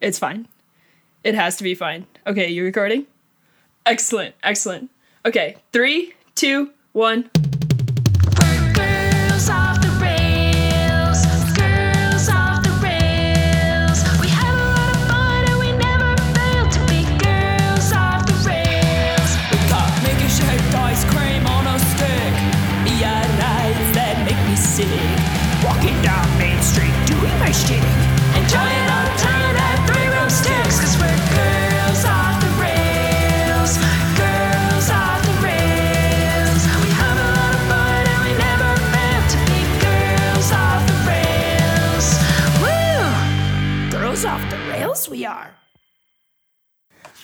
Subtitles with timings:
[0.00, 0.48] It's fine.
[1.22, 2.06] It has to be fine.
[2.26, 3.06] Okay, you recording?
[3.84, 4.90] Excellent, excellent.
[5.26, 7.30] Okay, three, two, one.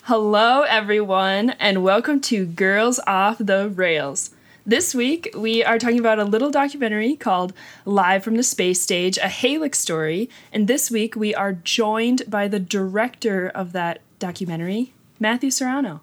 [0.06, 4.30] Hello, everyone, and welcome to Girls Off the Rails.
[4.64, 7.52] This week, we are talking about a little documentary called
[7.84, 10.30] Live from the Space Stage, a Halyx story.
[10.52, 16.02] And this week, we are joined by the director of that documentary, Matthew Serrano.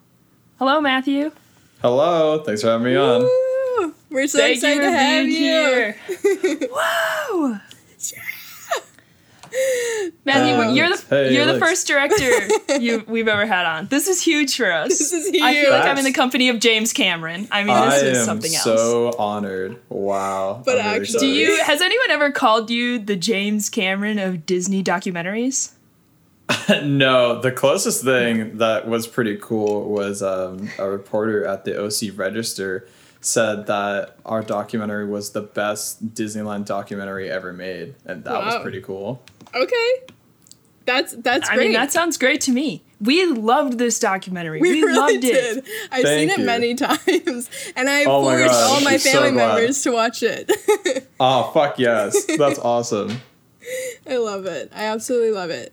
[0.58, 1.32] Hello, Matthew.
[1.80, 3.22] Hello, thanks for having me on.
[3.22, 3.94] Woo!
[4.10, 6.58] We're so Thank excited you for to have being you.
[6.58, 6.68] here.
[6.70, 7.58] Whoa!
[10.24, 12.30] Matthew, Uh, you're the hey, you're the first director
[12.80, 13.86] you, we've ever had on.
[13.88, 14.88] This is huge for us.
[14.88, 15.42] This is huge.
[15.42, 17.46] I feel like I'm in the company of James Cameron.
[17.50, 18.64] I mean, this I is am something else.
[18.64, 19.80] so honored.
[19.88, 20.62] Wow.
[20.64, 24.46] But I'm really actually- Do you has anyone ever called you the James Cameron of
[24.46, 25.72] Disney documentaries?
[26.82, 32.18] no, the closest thing that was pretty cool was um, a reporter at the OC
[32.18, 32.86] Register
[33.22, 38.82] said that our documentary was the best Disneyland documentary ever made, and that was pretty
[38.82, 39.22] cool.
[39.54, 40.00] Okay.
[40.86, 41.64] That's that's I great.
[41.64, 42.82] mean, that sounds great to me.
[43.00, 44.60] We loved this documentary.
[44.60, 45.58] we, We, really loved did.
[45.58, 45.64] it.
[45.90, 46.46] I've Thank seen it you.
[46.46, 50.22] many times, and I Oh forced gosh, all my I'm so family members to watch
[50.22, 50.50] it.
[51.18, 53.20] Oh fuck yes, that's awesome.
[54.08, 54.70] I love it.
[54.74, 55.72] I absolutely love it.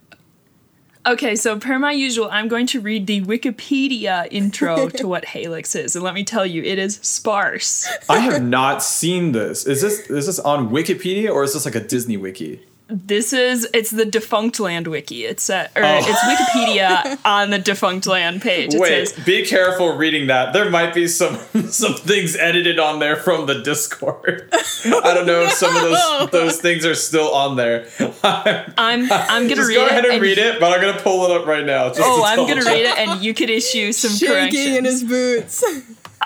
[1.06, 5.76] Okay, so per my usual, I'm going to read the Wikipedia intro to what Halyx
[5.76, 7.90] is, and let me tell you, it is sparse.
[8.08, 9.66] I have not seen this.
[9.66, 12.62] Is this is this on Wikipedia or is this like a Disney wiki?
[12.94, 15.24] This is it's the Defunctland wiki.
[15.24, 16.00] It's uh, or Oh.
[16.06, 18.74] it's Wikipedia on the Defunctland page.
[18.74, 20.52] It Wait, says be careful reading that.
[20.52, 21.38] There might be some
[21.70, 24.50] some things edited on there from the Discord.
[24.54, 27.88] I don't know if some of those those things are still on there.
[28.24, 31.24] I'm I'm gonna Just read go ahead and and- read it, but I'm gonna pull
[31.26, 31.88] it up right now.
[31.88, 35.64] Just Oh, I'm gonna read it, and you could issue some Shaking in his boots.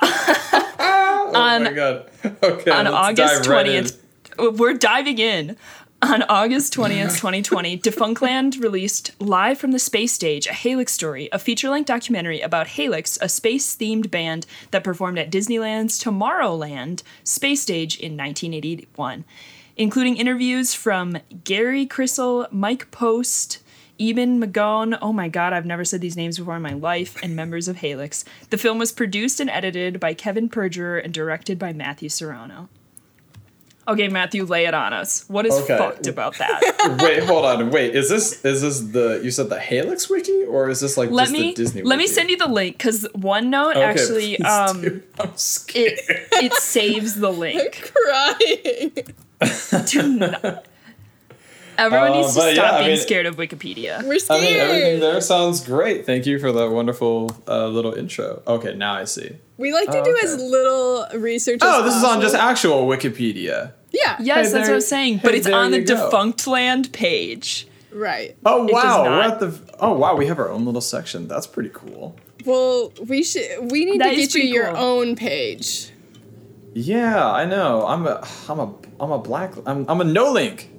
[0.02, 2.10] Oh on- my god.
[2.44, 2.72] Okay.
[2.72, 3.86] on August dive right in.
[4.32, 4.60] twentieth.
[4.60, 5.58] we're diving in.
[6.06, 11.40] On August 20th, 2020, Defunctland released Live from the Space Stage, a Halyx story, a
[11.40, 17.64] feature length documentary about Halyx, a space themed band that performed at Disneyland's Tomorrowland Space
[17.64, 19.26] Stage in 1981,
[19.78, 23.64] including interviews from Gary Krisel, Mike Post,
[24.00, 27.36] Eben Magone, oh my god, I've never said these names before in my life, and
[27.36, 28.24] members of Halyx.
[28.52, 32.70] The film was produced and edited by Kevin Perjurer and directed by Matthew Serrano.
[33.88, 35.26] Okay, Matthew, lay it on us.
[35.28, 35.78] What is Okay.
[35.78, 36.98] fucked about that?
[37.04, 37.70] Wait, hold on.
[37.70, 41.12] Wait, is this is this the you said the Halyx wiki or is this like
[41.12, 44.40] let just me the Disney let me send you the link because OneNote Okay, actually
[44.40, 45.04] um.
[45.20, 46.00] I'm scared.
[46.10, 47.92] it it saves the link.
[48.04, 48.92] Crying.
[49.88, 50.66] Do not-
[51.78, 54.04] Everyone Uh, needs to stop yeah, being mean- scared of Wikipedia.
[54.04, 54.42] We're scared.
[54.42, 54.60] I scared.
[54.60, 56.06] mean, everything there sounds great.
[56.06, 58.42] Thank you for that wonderful uh, little intro.
[58.48, 59.32] Okay, now I see.
[59.58, 60.26] we like to Oh, do okay.
[60.28, 63.72] as little research as Oh, this is on just actual Wikipedia.
[63.92, 64.18] Yeah.
[64.20, 65.14] Yes, Hey, that's what I'm saying.
[65.20, 66.10] hey, But it's on the you go.
[66.10, 67.68] Defunctland page.
[67.94, 68.36] Right.
[68.46, 69.58] Oh wow, we're at the.
[69.80, 71.30] Oh wow, we have our own little section.
[71.30, 72.18] That's pretty cool.
[72.46, 73.72] Well, we should.
[73.72, 74.84] We need That to get you pretty your cool.
[74.84, 75.92] own page.
[76.74, 77.88] Yeah, I know.
[77.88, 78.28] I'm a.
[78.50, 78.74] I'm a.
[79.00, 79.54] I'm a black.
[79.66, 79.86] I'm.
[79.90, 80.70] I'm a no link.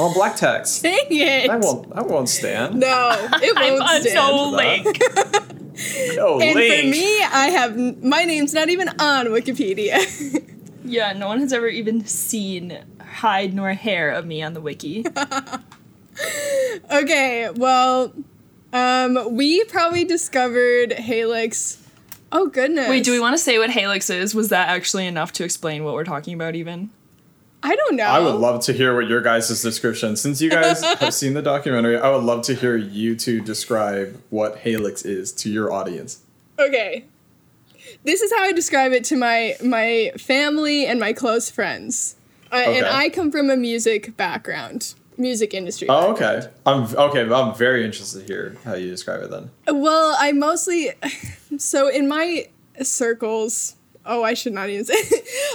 [0.00, 0.82] I'm black text.
[0.84, 1.48] Dang it!
[1.48, 1.94] That won't.
[1.94, 2.80] That won't stand.
[2.80, 3.10] No,
[3.42, 4.14] it I'm won't on stand.
[4.14, 4.84] no that.
[4.84, 6.16] link.
[6.16, 6.84] No and link.
[6.84, 10.42] for me, I have my name's not even on Wikipedia.
[10.88, 15.04] Yeah, no one has ever even seen hide nor hair of me on the wiki.
[16.92, 18.12] okay, well,
[18.72, 21.82] um, we probably discovered Halyx.
[22.30, 22.88] Oh goodness!
[22.88, 24.32] Wait, do we want to say what Halyx is?
[24.34, 26.90] Was that actually enough to explain what we're talking about even?
[27.62, 28.04] I don't know.
[28.04, 30.16] I would love to hear what your guys' description.
[30.16, 34.20] Since you guys have seen the documentary, I would love to hear you two describe
[34.30, 36.22] what Halyx is to your audience.
[36.58, 37.04] Okay.
[38.04, 42.16] This is how I describe it to my my family and my close friends.
[42.52, 45.88] Uh, And I come from a music background, music industry.
[45.90, 46.48] Oh, okay.
[46.64, 47.22] I'm okay.
[47.22, 49.50] I'm very interested to hear how you describe it then.
[49.66, 50.92] Well, I mostly
[51.58, 52.46] so in my
[52.82, 53.74] circles
[54.06, 54.94] oh, I should not even say.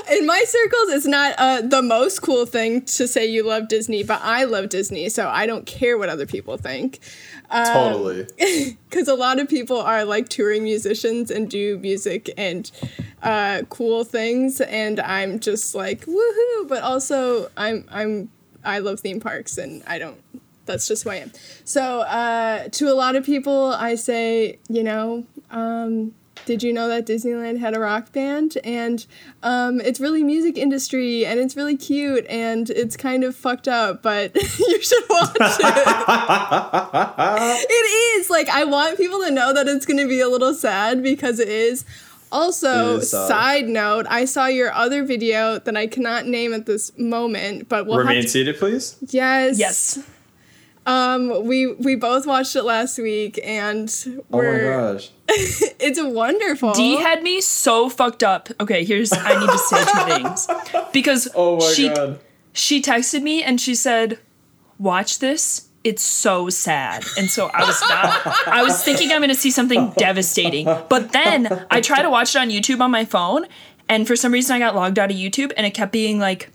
[0.18, 4.04] In my circles, it's not uh, the most cool thing to say you love Disney,
[4.04, 7.00] but I love Disney, so I don't care what other people think.
[7.50, 8.28] totally.
[8.90, 12.70] Because a lot of people are like touring musicians and do music and
[13.24, 16.68] uh, cool things, and I'm just like woohoo.
[16.68, 18.30] But also, I'm I'm
[18.64, 20.22] I love theme parks, and I don't.
[20.66, 21.32] That's just who I am.
[21.64, 26.14] So uh, to a lot of people, I say, you know, um,
[26.46, 28.58] did you know that Disneyland had a rock band?
[28.64, 29.06] And
[29.44, 34.02] um, it's really music industry, and it's really cute, and it's kind of fucked up,
[34.02, 35.66] but you should watch it.
[37.70, 40.54] it is like I want people to know that it's going to be a little
[40.54, 41.86] sad because it is.
[42.34, 43.28] Also, It is sad.
[43.28, 47.86] side note, I saw your other video that I cannot name at this moment, but
[47.86, 48.96] we'll Remain have to, seated, please.
[49.10, 50.00] yes, Yes.
[50.86, 54.60] Um, we we both watched it last week, and Oh we're my
[54.94, 55.12] gosh.
[55.80, 56.74] it's wonderful.
[56.74, 58.50] D had me so fucked up.
[58.60, 60.48] Okay, here's I need to say two things
[60.94, 62.20] because Oh my she god.
[62.54, 64.20] she texted me and she said,
[64.80, 65.68] "Watch this.
[65.84, 68.48] It's so sad." And so I was not.
[68.48, 70.66] I was thinking I'm going to see something devastating.
[70.66, 73.46] But then I tried to watch it on YouTube on my phone,
[73.90, 76.52] and for some reason I got logged out of YouTube, and it kept being like.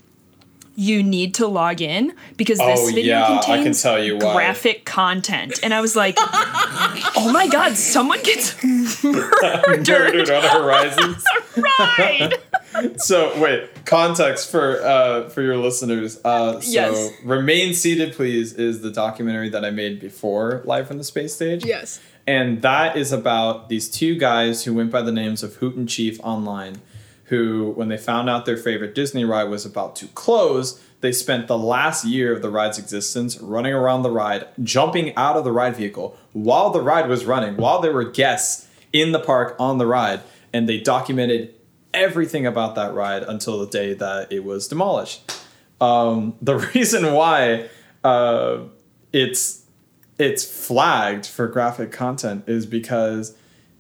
[0.78, 4.18] You need to log in because this Oh, video yeah, I can contains tell you
[4.18, 4.34] why.
[4.34, 5.58] graphic content.
[5.62, 8.62] And I was like, oh my god, someone gets
[9.04, 9.88] murdered.
[9.88, 11.24] Murdered on Horizons.
[11.56, 12.32] Right.
[12.98, 16.20] so wait, context for uh for your listeners.
[16.24, 17.10] Uh so Yes.
[17.24, 21.64] Remain Seated Please is the documentary that I made before Live from the Space Stage.
[21.64, 25.74] yes, And that is about these two guys who went by the names of Hoot
[25.76, 26.80] and Chief online,
[27.26, 31.46] who, when they found out their favorite Disney ride was about to close, they spent
[31.46, 35.52] the last year of the ride's existence running around the ride, jumping out of the
[35.52, 39.78] ride vehicle while the ride was running, while there were guests in the park on
[39.78, 40.20] the ride,
[40.52, 41.54] and they documented
[41.92, 45.32] everything about that ride until the day that it was demolished.
[45.80, 47.68] Um, the reason why
[48.04, 48.60] uh,
[49.12, 49.64] it's
[50.18, 53.36] it's flagged for graphic content is because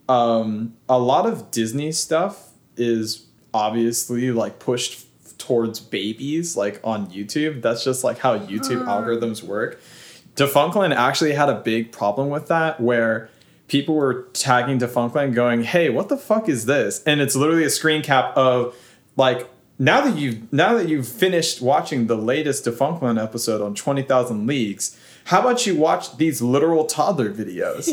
[0.08, 3.25] um, a lot of Disney stuff is
[3.56, 5.06] obviously like pushed
[5.38, 7.62] towards babies, like on YouTube.
[7.62, 8.88] That's just like how YouTube hmm.
[8.88, 9.80] algorithms work.
[10.34, 13.30] Defunctland actually had a big problem with that, where
[13.68, 17.70] people were tagging Defunctland, going, "Hey, what the fuck is this?" And it's literally a
[17.70, 18.76] screen cap of
[19.16, 19.48] like.
[19.78, 24.46] Now that you've now that you've finished watching the latest Defunctland episode on Twenty Thousand
[24.46, 27.92] Leagues, how about you watch these literal toddler videos?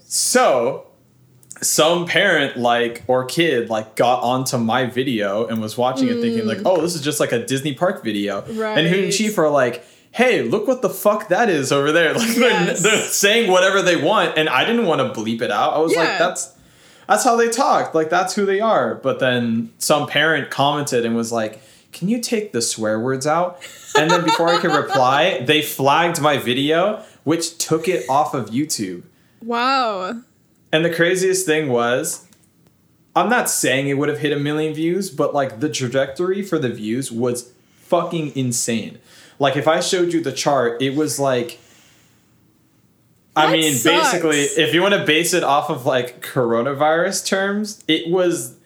[0.02, 0.88] so
[1.64, 6.46] some parent like or kid like got onto my video and was watching it thinking
[6.46, 6.66] like mm.
[6.66, 8.42] oh this is just like a disney park video.
[8.42, 9.12] And hoot and Right.
[9.12, 12.14] chief are like hey look what the fuck that is over there.
[12.18, 15.74] Like they're, they're saying whatever they want and i didn't want to bleep it out.
[15.74, 16.54] I was like that's
[17.08, 18.94] that's how they talk like that's who they are.
[18.94, 21.60] But then some parent commented and was like
[21.92, 23.62] can you take the swear words out?
[23.96, 28.50] And then before i could reply they flagged my video which took it off of
[28.50, 29.04] youtube.
[29.42, 30.22] Wow.
[30.74, 32.26] And the craziest thing was,
[33.16, 36.58] I'm not saying it would have hit a million views, but like the trajectory for
[36.58, 38.98] the views was fucking insane.
[39.38, 41.58] Like if I showed you the chart, it was like
[43.36, 44.12] I That mean, sucks.
[44.12, 48.56] basically, if you want to base it off of like coronavirus terms, it was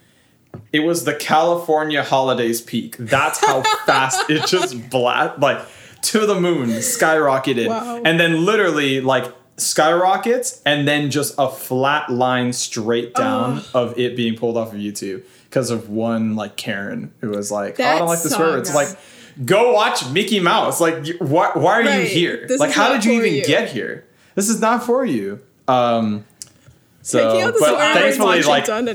[0.73, 2.97] it was the California holidays peak.
[2.99, 5.61] That's how fast it just blast like
[6.03, 8.03] to the moon, skyrocketed, Wow.
[8.05, 9.25] and then literally like
[9.59, 14.79] skyrockets, and then just a flat line straight down of it being pulled off of
[14.79, 18.53] YouTube because of one like Karen who was like, "Oh, I don't like the swear
[18.53, 18.99] words." It's like,
[19.45, 20.81] go watch Mickey Mouse.
[20.81, 22.47] Like, why, why are you here?
[22.47, 23.45] This like, how did you even you.
[23.45, 24.07] get here?
[24.35, 25.41] This is not for you.
[25.67, 26.25] Um,
[27.03, 28.89] so, Taking out the but thankfully, like, um,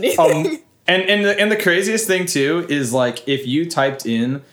[0.88, 4.44] and and the, and the craziest thing too is like if you typed in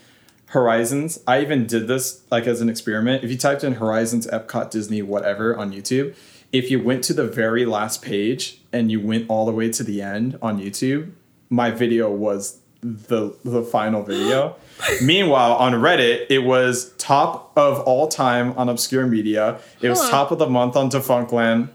[0.51, 3.23] Horizons, I even did this like as an experiment.
[3.25, 6.15] If you typed in Horizons, Epcot, Disney, whatever on YouTube,
[6.53, 9.85] if you went to the very last page and you went all the way to
[9.85, 11.13] the end on YouTube,
[11.49, 14.57] my video was the the final video.
[15.05, 19.61] Meanwhile, on Reddit, it was top of all time on obscure media.
[19.81, 20.11] It was Huh.
[20.11, 21.69] top of the month on Defunctland.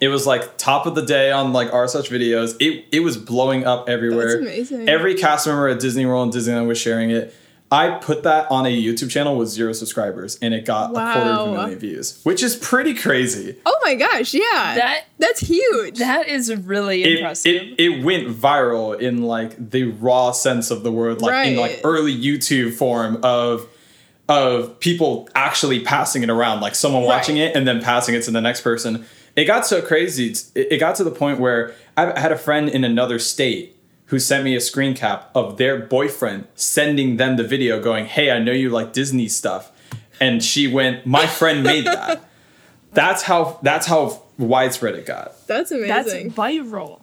[0.00, 2.54] It was like top of the day on like our such videos.
[2.60, 4.40] It it was blowing up everywhere.
[4.86, 7.34] Every cast member at Disney World and Disneyland was sharing it.
[7.70, 11.30] I put that on a YouTube channel with zero subscribers, and it got a quarter
[11.30, 13.56] of a million views, which is pretty crazy.
[13.66, 14.74] oh my gosh, yeah.
[14.74, 15.98] That That's huge.
[15.98, 17.54] that is really It, impressive.
[17.54, 21.80] it, it went viral in like the raw sense of the word, like in like
[21.84, 23.66] early YouTube form of
[24.30, 27.44] of people actually passing it around, like someone watching Right.
[27.50, 29.04] it and then passing it to the next person.
[29.36, 30.30] It got so crazy.
[30.54, 33.74] It, it got to the point where I had a friend in another state
[34.08, 38.30] who sent me a screen cap of their boyfriend sending them the video going, Hey,
[38.30, 39.70] I know you like Disney stuff.
[40.20, 42.24] And she went, My friend made that.
[42.92, 45.46] That's how that's how widespread it got.
[45.46, 45.88] That's amazing.
[45.88, 46.32] That's amazing.
[46.32, 47.00] viral.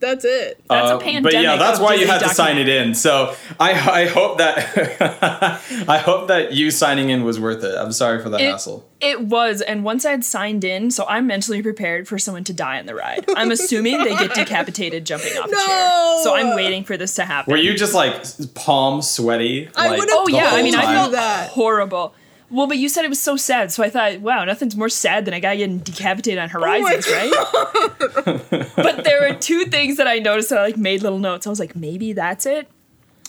[0.00, 0.62] That's it.
[0.68, 1.22] That's a Uh, pandemic.
[1.24, 2.94] But yeah, that's of why you Disney had to sign it in.
[2.94, 3.70] So I
[4.02, 7.74] I hope that I hope that you signing in was worth it.
[7.76, 8.84] I'm sorry for the It- hassle.
[9.00, 12.80] It was, and once I'd signed in, so I'm mentally prepared for someone to die
[12.80, 13.24] on the ride.
[13.36, 15.66] I'm assuming they get decapitated jumping off a chair.
[15.68, 16.20] No!
[16.24, 17.52] So I'm waiting for this to happen.
[17.52, 18.24] Were you just like
[18.54, 19.68] palm sweaty?
[19.76, 20.94] I like, would've- Oh the yeah, I whole mean I time?
[20.96, 21.50] felt that.
[21.50, 22.12] horrible.
[22.50, 25.26] Well, but you said it was so sad, so I thought, wow, nothing's more sad
[25.26, 28.72] than a guy getting decapitated on oh Horizons, right?
[28.76, 31.46] but there were two things that I noticed that I like made little notes.
[31.46, 32.68] I was like, maybe that's it.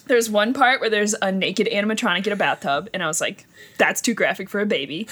[0.07, 3.45] There's one part where there's a naked animatronic in a bathtub, and I was like,
[3.77, 5.07] that's too graphic for a baby.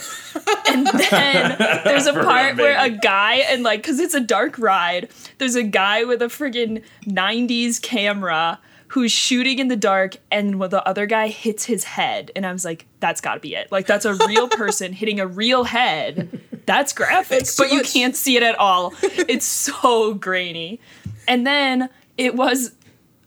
[0.70, 4.22] And then there's a For a part where a guy, and like, because it's a
[4.22, 10.18] dark ride, there's a guy with a friggin' 90s camera who's shooting in the dark,
[10.32, 12.32] and when the other guy hits his head.
[12.36, 13.72] And I was like, that's gotta be it.
[13.72, 16.42] Like, that's a real person hitting a real head.
[16.66, 17.94] That's graphic, It's but you much.
[17.94, 18.94] can't see it at all.
[19.02, 20.80] It's so grainy.
[21.28, 22.74] And then it was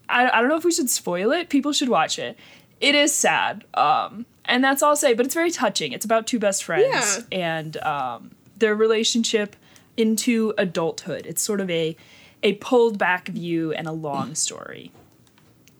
[0.09, 1.49] I, I don't know if we should spoil it.
[1.49, 2.37] People should watch it.
[2.79, 3.63] It is sad.
[3.75, 5.91] Um, and that's all I'll say, but it's very touching.
[5.93, 9.55] It's about two best friends and um, their relationship
[9.95, 11.25] into adulthood.
[11.25, 11.95] It's sort of a
[12.43, 14.91] a pulled back view and a long story.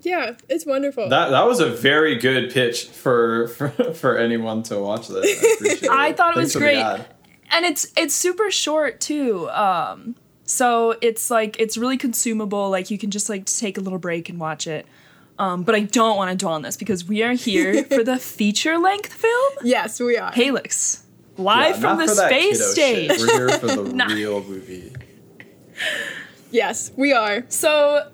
[0.03, 1.09] Yeah, it's wonderful.
[1.09, 5.43] That that was a very good pitch for for, for anyone to watch this.
[5.43, 6.77] I, appreciate I thought it Thanks was great.
[7.51, 10.15] and it's it's super short too um
[10.45, 14.27] so it's like it's really consumable like you can just like take a little break
[14.29, 14.85] and watch it
[15.39, 18.17] um but i don't want to dwell on this because we are here for the
[18.17, 20.31] feature length film yes, we are.
[20.31, 21.03] halyx
[21.37, 23.19] live Yeah, from the space stage shit.
[23.19, 24.05] We're here for the Nah.
[24.07, 24.93] real movie.
[26.51, 27.45] Yes, we are.
[27.47, 28.11] So,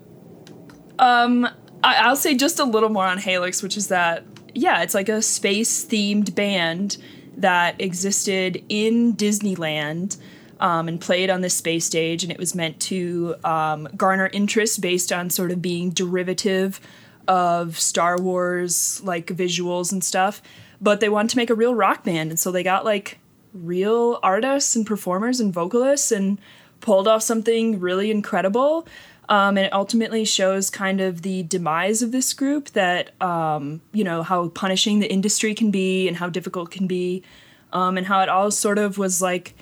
[0.98, 1.48] um,
[1.82, 5.08] I- I'll say just a little more on Halyx, which is that yeah, it's like
[5.08, 6.96] a space themed band
[7.36, 10.16] that existed in Disneyland.
[10.60, 14.80] Um, and played on this space stage, and it was meant to um, garner interest
[14.80, 16.80] based on sort of being derivative
[17.28, 20.42] of Star Wars like visuals and stuff.
[20.80, 23.20] But they wanted to make a real rock band, and so they got like
[23.54, 26.40] real artists and performers and vocalists and
[26.80, 28.84] pulled off something really incredible.
[29.28, 34.02] Um, and it ultimately shows kind of the demise of this group that, um, you
[34.02, 37.22] know, how punishing the industry can be and how difficult it can be.
[37.70, 39.54] Um, and how it all sort of was like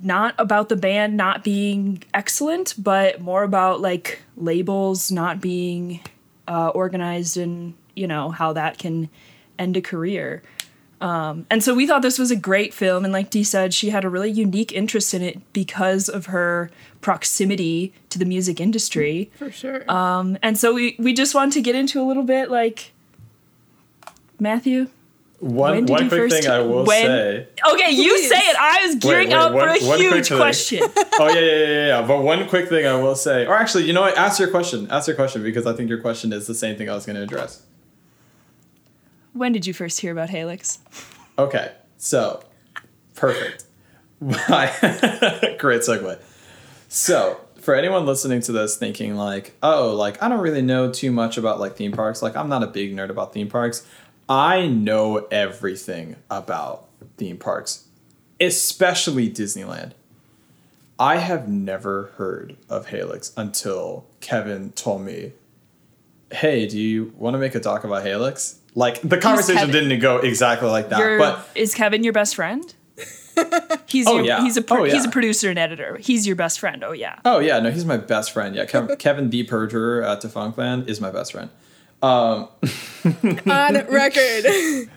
[0.00, 6.00] not about the band not being excellent, but more about like labels not being
[6.48, 9.08] uh, organized and, you know, how that can
[9.58, 10.42] end a career.
[11.06, 13.04] Um, and so we thought this was a great film.
[13.04, 16.70] And like Dee said, she had a really unique interest in it because of her
[17.00, 19.30] proximity to the music industry.
[19.36, 19.88] For sure.
[19.90, 22.92] Um, and so we, we just want to get into a little bit like,
[24.40, 24.88] Matthew?
[25.38, 27.48] One When did one you quick first- thing I will when- say.
[27.72, 28.28] Okay, you Please.
[28.30, 28.56] say it.
[28.58, 30.82] I was gearing wait, up one- for a huge question.
[31.18, 32.06] Oh yeah, yeah, yeah, yeah, yeah.
[32.06, 34.16] But one quick thing I will say, or actually, you know what?
[34.18, 34.86] Ask your question.
[34.90, 37.16] Ask your question because I think your question is the same thing I was going
[37.16, 37.62] to address.
[39.36, 40.78] When did you first hear about Halyx?
[41.38, 42.42] Okay, so
[43.14, 43.66] perfect.
[44.20, 46.18] Great segue.
[46.88, 51.12] So, for anyone listening to this thinking like, oh, like I don't really know too
[51.12, 53.86] much about like theme parks, like I'm not a big nerd about theme parks.
[54.26, 56.86] I know everything about
[57.18, 57.84] theme parks,
[58.40, 59.92] especially Disneyland.
[60.98, 65.32] I have never heard of Halyx until Kevin told me,
[66.32, 70.18] "Hey, do you want to make a doc about Halyx?" Like the conversation didn't go
[70.18, 72.62] exactly like that, Your, but is Kevin your best friend?
[73.88, 74.42] He's Oh, your, yeah.
[74.42, 75.96] he's a pro- Oh, he's a producer and editor.
[75.98, 76.84] He's your best friend.
[76.84, 77.18] Oh yeah.
[77.24, 78.54] Oh yeah, no, he's my best friend.
[78.54, 79.44] Yeah, Kev- Kevin D.
[79.44, 81.50] Perjurer at Defunctland is my best friend.
[82.02, 82.48] Um,
[83.46, 84.90] On record.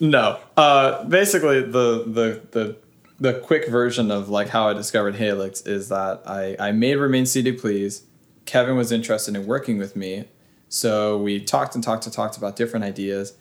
[0.00, 2.76] no, uh, basically the the the
[3.20, 7.26] the quick version of like how I discovered Halyx is that I I made Remain
[7.26, 8.02] Seated Please.
[8.46, 10.24] Kevin was interested in working with me,
[10.74, 13.34] so we talked and talked and talked about different ideas,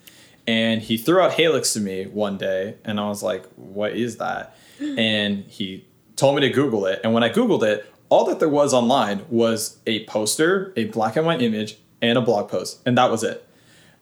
[0.45, 4.17] and he threw out Halyx to me one day, and I was like, "What is
[4.17, 4.55] that?"
[4.97, 8.49] And he told me to Google it, and when I Googled it, all that there
[8.49, 12.95] was online was a poster, a black and white image, and a blog post, and
[12.99, 13.47] that was it.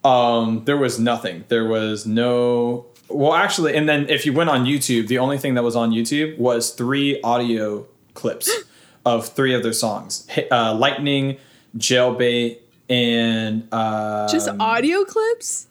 [0.04, 1.46] Um, there was nothing.
[1.48, 2.88] There was no.
[3.08, 5.92] Well, actually, and then if you went on YouTube, the only thing that was on
[5.92, 8.52] YouTube was three audio clips
[9.06, 11.38] of three of their songs: uh, "Lightning,"
[11.78, 12.58] "Jailbait,"
[12.92, 15.68] and uh, Just audio clips?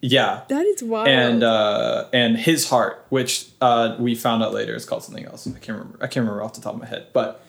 [0.00, 1.08] yeah, That is wild.
[1.08, 5.46] and uh, and his heart, which uh, we found out later is called something else.
[5.48, 5.98] I can't remember.
[6.00, 7.44] I can't remember off the top of my head, but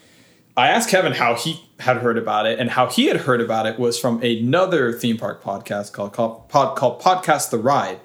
[0.57, 3.67] I asked Kevin how he had heard about it, and how he had heard about
[3.67, 7.99] it was from another theme park podcast called called, pod, called Podcast the Ride.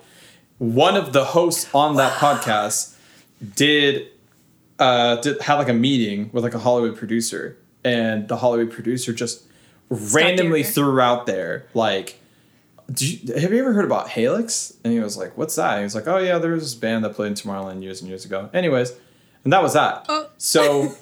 [0.59, 2.97] One of the hosts on that podcast
[3.57, 4.09] did
[4.79, 9.15] uh did have like a meeting with like a Hollywood producer, and the Hollywood producer
[9.15, 9.45] just
[9.91, 12.21] randomly threw out there like.
[12.93, 14.77] Do you, have you ever heard about Halyx?
[14.85, 16.75] And he was like, "What's that?" And he was like, "Oh yeah, there was this
[16.75, 18.93] band that played in Tomorrowland years and years ago." Anyways,
[19.43, 20.05] and that was that.
[20.11, 20.29] Oh.
[20.37, 20.95] So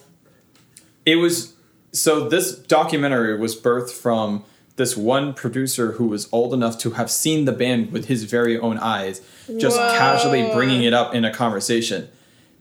[1.05, 1.55] it was
[1.91, 4.45] so this documentary was birthed from
[4.77, 8.59] this one producer who was old enough to have seen the band with his very
[8.59, 9.21] own eyes,
[9.59, 9.99] just Whoa.
[9.99, 12.09] casually bringing it up in a conversation.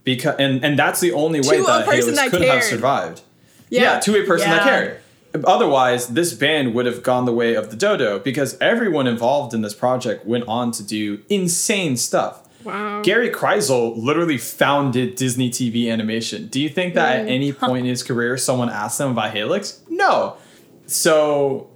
[0.04, 3.22] Because and and that's the only way To that Halyx that could have survived.
[3.70, 4.70] Yeah, to a person that Yeah.
[4.70, 5.01] cared.
[5.46, 9.62] Otherwise, this band would have gone the way of the dodo because everyone involved in
[9.62, 12.48] this project went on to do insane stuff.
[12.64, 13.02] Wow.
[13.02, 16.48] Gary Krisel literally founded Disney TV animation.
[16.48, 19.80] Do you think that at any point in his career someone asked him about Halyx?
[19.90, 20.38] No.
[20.86, 21.70] So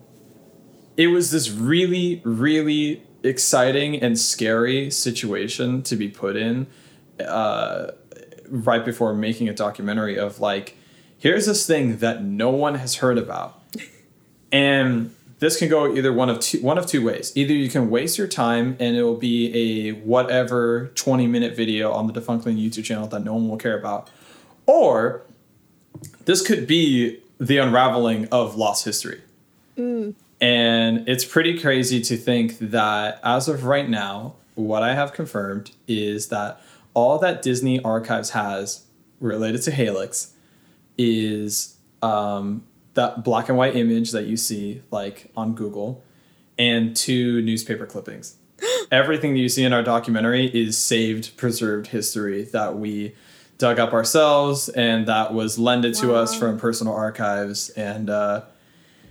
[0.98, 6.68] it was this really, really exciting and scary situation to be put in
[7.20, 7.92] uh,
[8.50, 10.78] right before making a documentary of like,
[11.18, 13.62] here's this thing that no one has heard about.
[14.52, 17.32] And this can go either one of two one of two ways.
[17.36, 21.92] Either you can waste your time and it will be a whatever 20 minute video
[21.92, 24.10] on the Defunctland YouTube channel that no one will care about.
[24.66, 25.24] Or
[26.26, 29.22] this could be the unraveling of lost history.
[29.78, 30.16] Mm.
[30.40, 35.72] And it's pretty crazy to think that as of right now, what I have confirmed
[35.88, 36.62] is that
[36.94, 38.86] all that Disney Archives has
[39.20, 40.32] related to Halyx
[40.98, 46.04] is um, that black and white image that you see like on Google
[46.58, 48.36] and two newspaper clippings.
[48.92, 53.16] Everything that you see in our documentary is saved, preserved history that we
[53.58, 57.70] dug up ourselves and that was lended to us from personal archives.
[57.70, 58.42] And uh,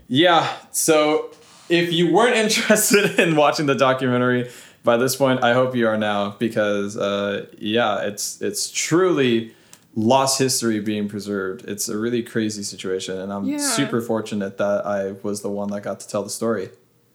[0.08, 1.30] yeah, so
[1.68, 4.50] if you weren't interested in watching the documentary
[4.82, 9.54] by this point, I hope you are now because uh, yeah, it's it's truly
[9.96, 11.64] lost history being preserved.
[11.68, 13.58] It's a really crazy situation, and I'm Yeah.
[13.58, 16.70] super fortunate that I was the one that got to tell the story.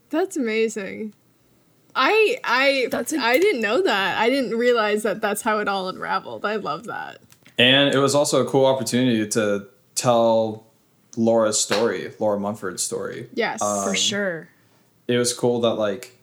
[0.10, 1.14] That's amazing.
[1.96, 4.18] I I That's a- I didn't know that.
[4.18, 6.46] I didn't realize that that's how it all unraveled.
[6.46, 7.18] I love that.
[7.58, 10.66] And it was also a cool opportunity to tell
[11.18, 13.28] Laura's story, Laura Mumford's story.
[13.34, 13.60] Yes.
[13.60, 14.50] For Um, sure.
[15.08, 16.16] it was cool that like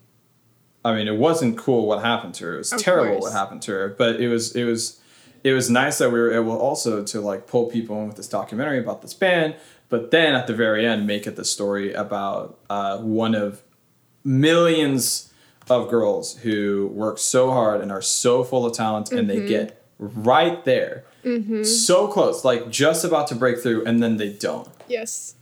[0.85, 2.55] I mean it wasn't cool what happened to her.
[2.55, 3.23] It was Of terrible course.
[3.25, 3.95] what happened to her.
[3.99, 4.99] But it was it was
[5.47, 8.29] it was nice that we were able also to like pull people in with this
[8.39, 9.55] documentary about this band,
[9.93, 13.63] but then at the very end make it the story about uh, one of
[14.25, 15.33] millions
[15.69, 19.41] of girls who work so hard and are so full of talent and Mm-hmm.
[19.41, 21.05] they get right there.
[21.65, 24.69] So close, like just about to break through and then they don't.
[24.89, 25.35] Yes.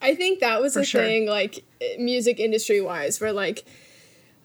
[0.00, 1.02] I think that was For a sure.
[1.02, 1.64] thing like
[1.98, 3.64] music industry wise where like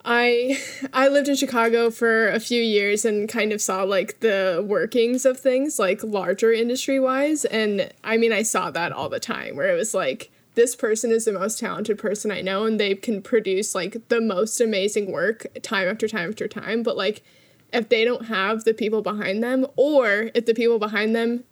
[0.06, 0.60] I
[0.94, 5.26] I lived in Chicago for a few years and kind of saw like the workings
[5.26, 9.56] of things like larger industry wise and I mean I saw that all the time
[9.56, 12.96] where it was like this person is the most talented person I know and they
[12.96, 17.24] can produce like the most amazing work time after time after time but like
[17.72, 21.44] if they don't have the people behind them or if the people behind them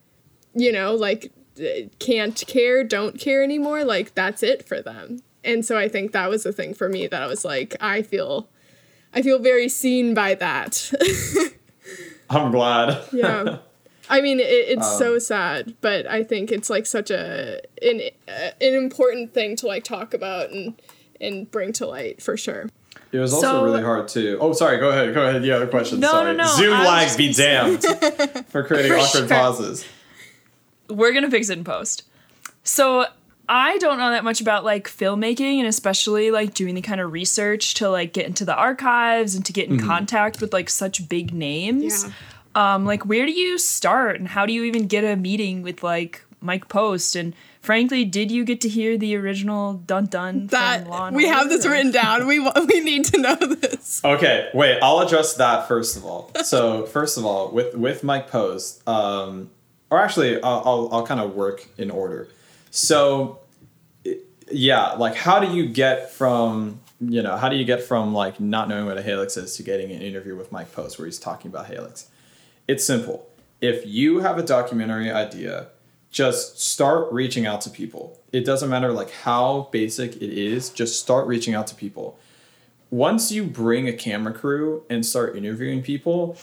[0.54, 1.32] you know, like
[2.00, 5.22] can't care, don't care anymore, like that's it for them.
[5.44, 8.02] And so I think that was the thing for me that I was like, I
[8.02, 8.48] feel
[9.14, 10.92] I feel very seen by that.
[12.30, 13.04] I'm glad.
[13.12, 13.58] yeah.
[14.10, 18.02] I mean, it, it's Um, so sad, but I think it's like such a an
[18.28, 20.80] uh, an important thing to like talk about and
[21.20, 22.70] and bring to light for sure.
[23.12, 24.38] It was also So- really hard too.
[24.42, 24.78] Oh, sorry.
[24.78, 25.14] Go ahead.
[25.14, 25.44] Go ahead.
[25.46, 26.00] You have a question.
[26.00, 26.36] No, sorry.
[26.36, 27.84] no, no, Zoom I was lag be damned
[28.50, 29.28] for creating For awkward sure.
[29.28, 29.86] pauses.
[30.90, 32.04] We're gonna fix it in post.
[32.64, 33.06] So
[33.54, 37.12] I don't know that much about like filmmaking and especially like doing the kind of
[37.12, 39.88] research to like get into the archives and to get in Mm-hmm.
[39.88, 42.06] contact with like such big names.
[42.06, 42.12] Yeah.
[42.76, 45.84] Um, like where do you start and how do you even get a meeting with
[45.84, 50.82] like Mike Post and frankly, did you get to hear the original Dun Dun That
[50.84, 52.28] from Law we have this written down.
[52.28, 54.02] We we need to know this.
[54.04, 54.80] Okay, wait.
[54.82, 56.32] I'll address that first of all.
[56.44, 59.50] So first of all, with with Mike Post, um,
[59.90, 62.28] or actually, I'll I'll, I'll kind of work in order.
[62.72, 63.41] So i-
[64.54, 68.40] yeah, like how do you get from you know how do you get from like
[68.40, 71.20] not knowing what a Halyx is to getting an interview with Mike Post where he's
[71.20, 72.06] talking about Halyx?
[72.68, 73.28] It's simple.
[73.60, 75.68] If you have a documentary idea,
[76.12, 78.20] just start reaching out to people.
[78.32, 82.20] It doesn't matter like how basic it is, just start reaching out to people.
[82.90, 86.38] Once you bring a camera crew and start interviewing people,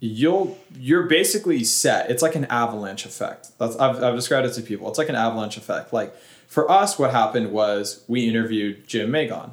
[0.00, 2.10] you'll you're basically set.
[2.10, 3.56] It's like an avalanche effect.
[3.58, 4.88] That's I've, I've described it to people.
[4.88, 5.92] It's like an avalanche effect.
[5.92, 6.14] Like
[6.52, 9.52] for us, what happened was we interviewed Jim Magon.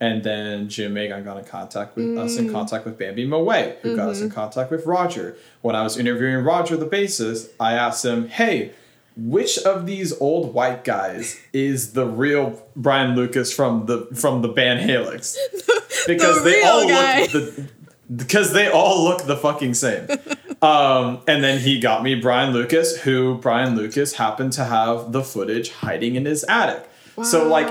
[0.00, 2.52] And then Jim Magon got in contact with us in mm.
[2.52, 3.44] contact with Bambi Moe,
[3.82, 4.34] who got us in mm-hmm.
[4.34, 5.36] contact with Roger.
[5.60, 8.72] When I was interviewing Roger, the bassist, I asked him, "Hey,
[9.14, 14.48] which of these old white guys is the real Brian Lucas from the from the
[14.48, 15.36] band Halyx?"
[16.06, 17.20] Because The they all guy.
[17.20, 17.68] look the
[18.16, 20.08] because they all look the fucking same.
[20.62, 25.22] Um, and then he got me Brian Lucas, who Brian Lucas happened to have the
[25.22, 26.88] footage hiding in his attic.
[27.22, 27.66] So like,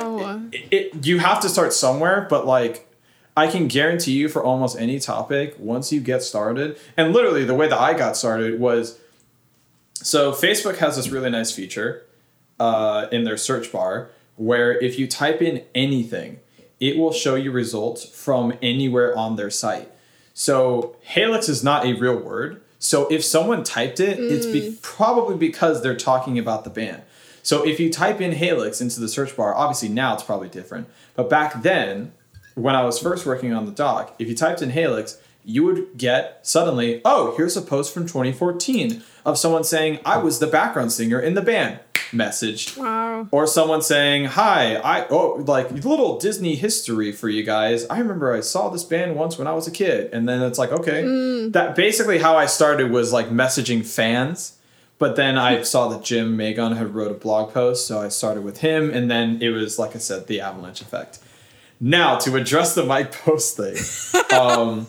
[0.53, 2.87] it, it, you have to start somewhere, but like,
[3.35, 7.55] I can guarantee you for almost any topic, once you get started, and literally the
[7.55, 8.99] way that I got started was,
[9.93, 12.05] so Facebook has this really nice feature
[12.59, 16.39] uh, in their search bar where if you type in anything,
[16.79, 19.91] it will show you results from anywhere on their site.
[20.33, 22.61] So Halyx is not a real word.
[22.79, 24.81] So if someone typed it, it's be- mm.
[24.81, 27.03] probably because they're talking about the band.
[27.43, 30.87] So if you type in Halyx into the search bar, obviously now it's probably different.
[31.15, 32.13] But back then,
[32.55, 35.97] when I was first working on the doc, if you typed in Halyx, you would
[35.97, 40.91] get suddenly, oh, here's a post from 2014 of someone saying, I was the background
[40.91, 41.79] singer in the band.
[42.11, 42.75] Message.
[42.75, 43.27] Wow.
[43.31, 47.85] Or someone saying, "Hi, I oh like little Disney history for you guys.
[47.87, 50.57] I remember I saw this band once when I was a kid." And then it's
[50.57, 51.01] like, okay,
[51.49, 54.57] that basically how I started was like messaging fans.
[54.97, 58.43] But then I saw that Jim Magon had wrote a blog post, so I started
[58.43, 61.19] with him, and then it was like I said, the avalanche effect.
[61.79, 63.77] Now to address the Mike Post thing,
[64.37, 64.87] um,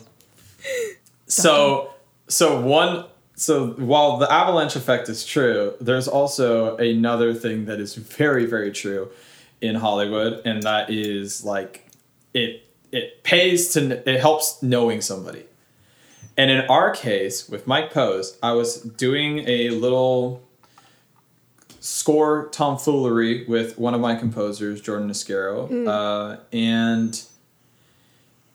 [1.27, 1.93] so
[2.27, 3.05] so one
[3.41, 8.71] so while the avalanche effect is true, there's also another thing that is very very
[8.71, 9.09] true
[9.61, 11.89] in Hollywood, and that is like
[12.35, 15.45] it it pays to it helps knowing somebody.
[16.37, 20.43] And in our case with Mike Post, I was doing a little
[21.79, 27.23] score tomfoolery with one of my composers, Jordan Niscaro, uh, and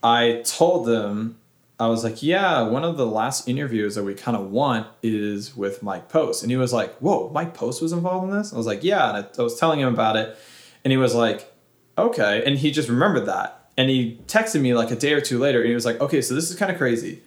[0.01, 1.38] I told them
[1.79, 5.55] I was like, yeah, one of the last interviews that we kind of want is
[5.55, 6.43] with Mike Post.
[6.43, 8.53] And he was like, whoa, Mike Post was involved in this?
[8.53, 9.09] I was like, yeah.
[9.09, 10.39] And I, I was telling him about it.
[10.85, 11.53] And he was like,
[11.99, 12.43] okay.
[12.47, 13.69] And he just remembered that.
[13.77, 15.61] And he texted me like a day or two later.
[15.61, 17.23] And he was like, okay, so this is kind of crazy.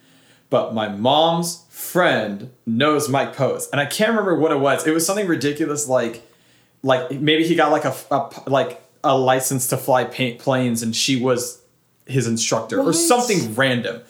[0.50, 3.70] But my mom's friend knows Mike Post.
[3.72, 4.88] And I can't remember what it was.
[4.88, 6.28] It was something ridiculous like,
[6.82, 10.96] like maybe he got like a, a like a license to fly pa- planes and
[10.96, 11.62] she was
[12.06, 14.02] his instructor or something random.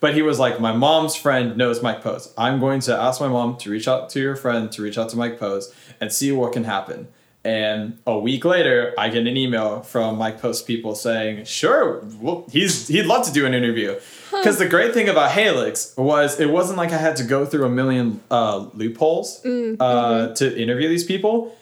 [0.00, 2.32] But he was like, my mom's friend knows Mike Post.
[2.38, 5.08] I'm going to ask my mom to reach out to your friend to reach out
[5.10, 7.08] to Mike Post and see what can happen.
[7.44, 12.44] And a week later, I get an email from Mike Post people saying, "Sure, well,
[12.50, 13.98] he's he'd love to do an interview."
[14.30, 17.64] Because the great thing about Halyx was it wasn't like I had to go through
[17.64, 19.40] a million uh, loopholes
[19.80, 21.56] uh, to interview these people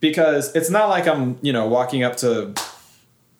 [0.00, 2.52] because it's not like I'm, you know, walking up to,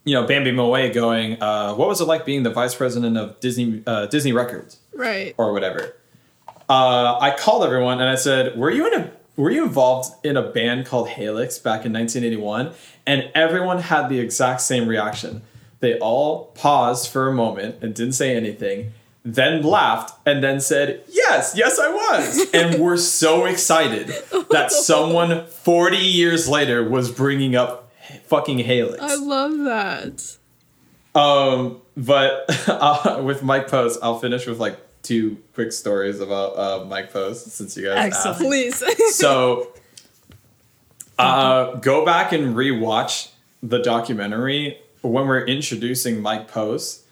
[0.05, 3.39] you know, Bambi Moe going, uh, "What was it like being the vice president of
[3.41, 5.35] Disney uh, Disney Records Right.
[5.39, 5.95] or whatever?"
[6.69, 10.37] Uh, I called everyone and I said, "Were you in a were you involved in
[10.37, 12.71] a band called Halyx back in 1981?"
[13.07, 15.43] And everyone had the exact same reaction.
[15.81, 18.93] They all paused for a moment and didn't say anything,
[19.25, 24.13] then laughed and then said, "Yes, yes, I was," and were so excited
[24.51, 27.91] that someone 40 years later was bringing up
[28.33, 28.99] fucking Halyx.
[28.99, 30.39] I love that.
[31.15, 36.85] Um, but uh, with Mike Post, I'll finish with like two quick stories about uh,
[36.87, 38.37] Mike Post since you guys Excellent.
[38.37, 38.45] asked.
[38.45, 38.83] Please.
[39.13, 39.69] So,
[41.19, 43.29] uh, go back and rewatch
[43.63, 47.03] the documentary when we're introducing Mike Post.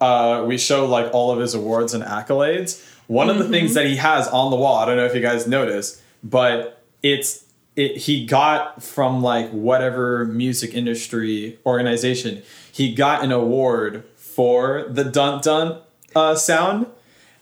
[0.00, 2.82] Uh, we show like all of his awards and accolades.
[3.06, 5.20] One of the things that he has on the wall, I don't know if you
[5.20, 7.44] guys noticed, but it's
[7.80, 15.02] it, he got from like whatever music industry organization, he got an award for the
[15.02, 15.78] dun dun
[16.14, 16.86] uh, sound,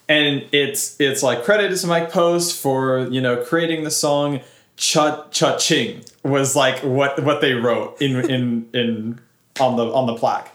[0.08, 4.40] and it's it's like credited to Mike Post for you know creating the song
[4.76, 9.20] "Cha Cha Ching" was like what what they wrote in in in
[9.58, 10.54] on the on the plaque.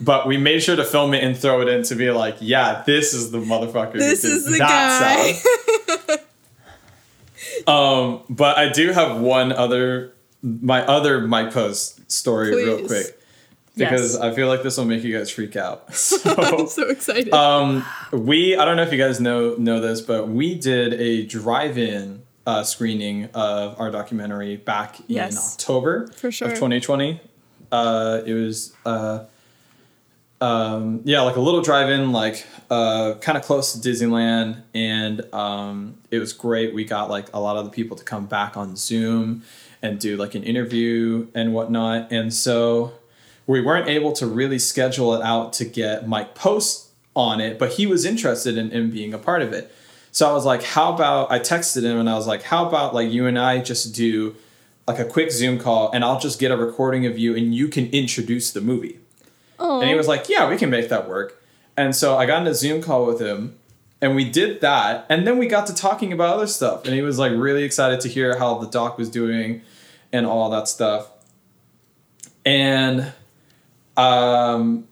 [0.00, 2.82] But we made sure to film it and throw it in to be like, yeah,
[2.86, 3.92] this is the motherfucker.
[3.92, 5.32] This is the that guy.
[7.68, 13.16] Um, but I do have one other, my other Mike Post story real quick
[13.76, 14.16] because Yes.
[14.20, 15.84] I feel like this will make you guys freak out.
[15.88, 17.32] I'm So so excited.
[17.32, 21.24] um, we, I don't know if you guys know know this, but we did a
[21.26, 26.48] drive-in uh, screening of our documentary back in October For sure.
[26.48, 27.20] of 2020.
[27.70, 29.24] Uh, it was uh,
[30.40, 35.96] um, yeah, like a little drive-in, like uh, kind of close to Disneyland, and um,
[36.10, 36.74] it was great.
[36.74, 39.42] We got like a lot of the people to come back on Zoom
[39.82, 42.94] and do like an interview and whatnot, and so
[43.46, 47.72] we weren't able to really schedule it out to get Mike Post on it, but
[47.72, 49.74] he was interested in, in being a part of it.
[50.12, 52.94] So I was like, how about I texted him and I was like, how about
[52.94, 54.36] like you and I just do
[54.86, 57.68] like a quick Zoom call and I'll just get a recording of you and you
[57.68, 58.98] can introduce the movie.
[59.60, 61.42] And he was like, yeah, we can make that work.
[61.76, 63.58] And so I got in a Zoom call with him
[64.00, 65.06] and we did that.
[65.08, 66.84] And then we got to talking about other stuff.
[66.84, 69.62] And he was like really excited to hear how the doc was doing
[70.12, 71.10] and all that stuff.
[72.44, 73.12] And
[73.96, 74.88] um,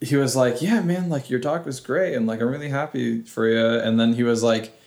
[0.00, 3.22] he was like, "Yeah, man, like your doc was great, and like I'm really happy
[3.22, 4.78] for you." And then he was like,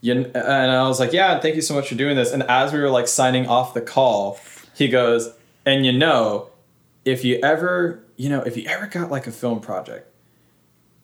[0.00, 2.72] "You," and I was like, "Yeah, thank you so much for doing this." And as
[2.72, 4.40] we were like signing off the call,
[4.74, 5.32] he goes,
[5.66, 6.48] "And you know,
[7.04, 10.08] if you ever, you know, if you ever got like a film project,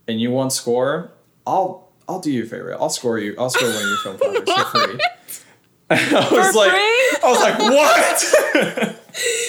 [0.09, 1.13] and you want score,
[1.47, 2.75] I'll." I'll do you a favor.
[2.75, 3.37] I'll score you.
[3.39, 4.99] I'll score one of your film projects for free.
[5.91, 7.19] I was For like, free?
[7.23, 7.59] I was like,
[8.81, 8.97] what?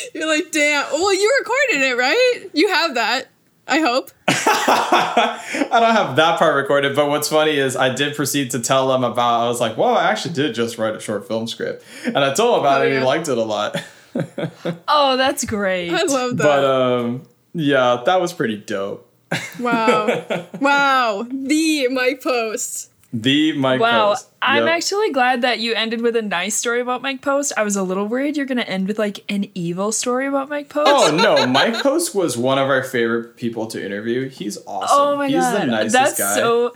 [0.14, 0.92] You're like, damn.
[0.92, 2.50] Well, you recorded it, right?
[2.54, 3.30] You have that.
[3.68, 4.12] I hope.
[4.28, 8.88] I don't have that part recorded, but what's funny is I did proceed to tell
[8.90, 9.46] them about.
[9.46, 12.32] I was like, "Well, I actually did just write a short film script," and I
[12.34, 12.88] told him about Oh, it.
[12.92, 12.98] and.
[13.00, 13.76] He oh, liked it a lot.
[14.88, 15.92] Oh, that's great.
[15.92, 16.44] I love that.
[16.44, 19.08] but um, yeah, that was pretty dope.
[19.60, 20.26] wow.
[20.60, 21.28] wow.
[21.30, 22.90] The Mike Post.
[23.14, 23.80] The Mike.
[23.80, 23.92] Post.
[23.92, 24.30] Wow, Post.
[24.42, 27.54] I'm actually glad that you ended with a nice story about Mike Post.
[27.58, 30.70] I was a little worried you're gonna end with like an evil story about Mike
[30.70, 30.90] Post.
[30.90, 34.30] Oh no, Mike Post was one of our favorite people to interview.
[34.30, 34.98] He's awesome.
[34.98, 36.36] Oh my He's god, He's the nicest that's guy.
[36.36, 36.74] so.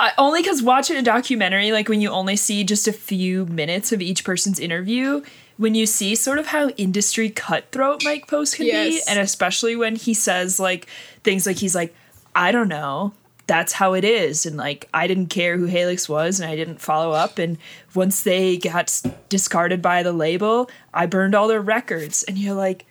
[0.00, 3.90] I, only because watching a documentary, like when you only see just a few minutes
[3.90, 5.22] of each person's interview,
[5.58, 9.96] when you see sort of how industry cutthroat Mike Post can be, and especially when
[9.96, 10.86] he says like
[11.24, 11.94] things like he's like,
[12.34, 13.12] I don't know,
[13.46, 16.80] that's how it is, and like I didn't care who Halyx was, and I didn't
[16.80, 17.58] follow up, and
[17.94, 22.54] once they got s- discarded by the label, I burned all their records, and you're
[22.54, 22.86] like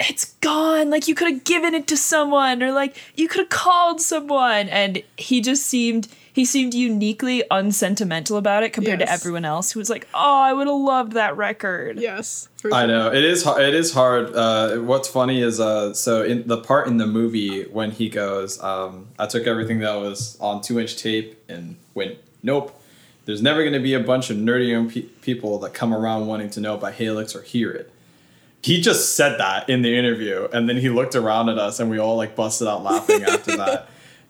[0.00, 0.90] it's gone.
[0.90, 4.68] Like you could have given it to someone or like you could have called someone.
[4.68, 9.78] And he just seemed he seemed uniquely unsentimental about it compared to everyone else who
[9.78, 11.96] was like, Oh, I would have loved that record.
[12.00, 12.48] Yes.
[12.56, 13.46] For I know it is.
[13.46, 14.34] It is hard.
[14.34, 18.60] Uh, what's funny is uh, so in the part in the movie when he goes,
[18.64, 22.80] um, I took everything that was on two inch tape and went, nope.
[23.26, 26.26] There's never going to be a bunch of nerdy young pe- people that come around
[26.26, 27.92] wanting to know about Halyx or hear it.
[28.60, 31.88] He just said that in the interview, and then he looked around at us, and
[31.88, 33.88] we all like busted out laughing after that.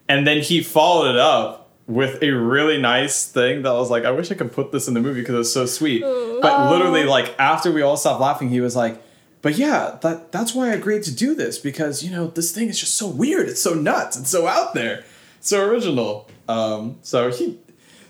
[0.09, 4.11] And then he followed it up with a really nice thing that was like, I
[4.11, 6.03] wish I could put this in the movie because it was so sweet.
[6.03, 9.03] But literally, like after we all stopped laughing, he was like,
[9.43, 12.69] "But yeah, that that's why I agreed to do this because you know this thing
[12.69, 13.49] is just so weird.
[13.49, 14.17] It's so nuts.
[14.17, 15.05] It's so out there.
[15.41, 17.59] So original." Um, so he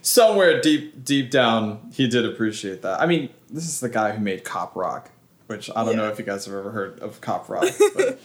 [0.01, 3.01] somewhere deep deep down he did appreciate that.
[3.01, 5.09] I mean, this is the guy who made Cop Rock,
[5.47, 7.65] which I don't know if you guys have ever heard of Cop Rock.
[7.95, 8.19] But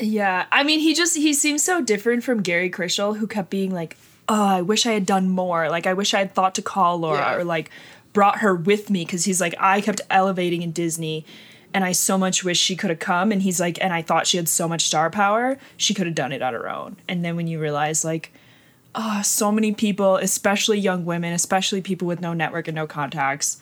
[0.00, 0.46] Yeah.
[0.52, 3.96] I mean he just he seems so different from Gary Krisel who kept being like,
[4.28, 5.68] Oh, I wish I had done more.
[5.70, 7.34] Like I wish I had thought to call Laura Yeah.
[7.36, 7.70] or like
[8.12, 11.24] brought her with me because he's like, I kept elevating in Disney
[11.74, 13.30] and I so much wish she could have come.
[13.32, 16.14] And he's like, and I thought she had so much star power, she could have
[16.14, 16.96] done it on her own.
[17.08, 18.32] And then when you realize, like,
[18.94, 23.60] oh, so many people, especially young women, especially people with no network and no contacts,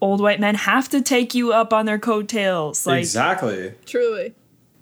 [0.00, 2.86] old white men have to take you up on their coattails.
[2.86, 4.34] Like, exactly, Truly.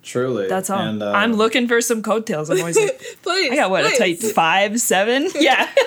[0.02, 0.48] Truly.
[0.48, 0.80] that's all.
[0.80, 2.50] And, uh, I'm looking for some coattails.
[2.50, 3.52] I'm always like, Please.
[3.52, 5.28] I got what, a tight five, seven?
[5.38, 5.68] Yeah.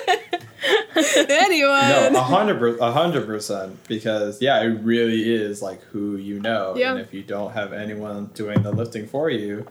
[1.28, 2.14] Anyone.
[2.14, 3.86] No, a hundred, per- a hundred percent.
[3.88, 6.92] Because yeah, it really is like who you know, Yeah.
[6.92, 9.68] and if you don't have anyone doing the lifting for you,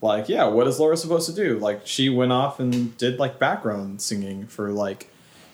[0.00, 1.58] like yeah, what is Laura supposed to do?
[1.58, 5.10] Like she went off and did like background singing for like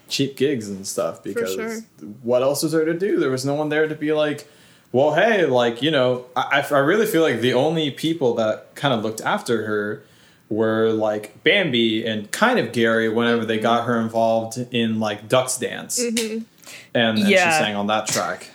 [0.08, 1.22] cheap gigs and stuff.
[1.22, 1.80] Because sure.
[2.22, 3.18] what else was there to do?
[3.18, 4.48] There was no one there to be like.
[4.92, 8.94] Well, hey, like you know, I, I really feel like the only people that kind
[8.94, 10.02] of looked after her
[10.48, 15.58] were like Bambi and kind of Gary whenever they got her involved in like Ducks
[15.58, 15.98] Dance.
[15.98, 16.46] And,
[16.94, 17.58] and she Yeah.
[17.58, 18.48] sang on that track.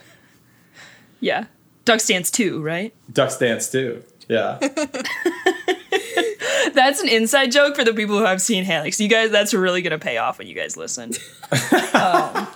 [1.19, 1.45] yeah.
[1.85, 2.93] Ducks Dance 2, right?
[3.11, 4.03] Ducks Dance too.
[4.27, 4.57] Yeah.
[6.73, 8.99] That's an inside joke for the people who have seen Halyx.
[8.99, 11.11] You guys, that's really gonna pay off when you guys listen.
[11.93, 12.47] Um,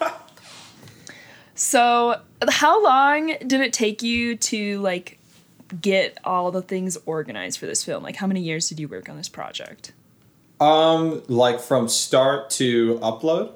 [1.58, 5.20] so, how long did it take you to like
[5.82, 8.04] get all the things organized for this film?
[8.04, 9.92] Like, how many years did you work on this project?
[10.60, 13.52] um, like from start to upload,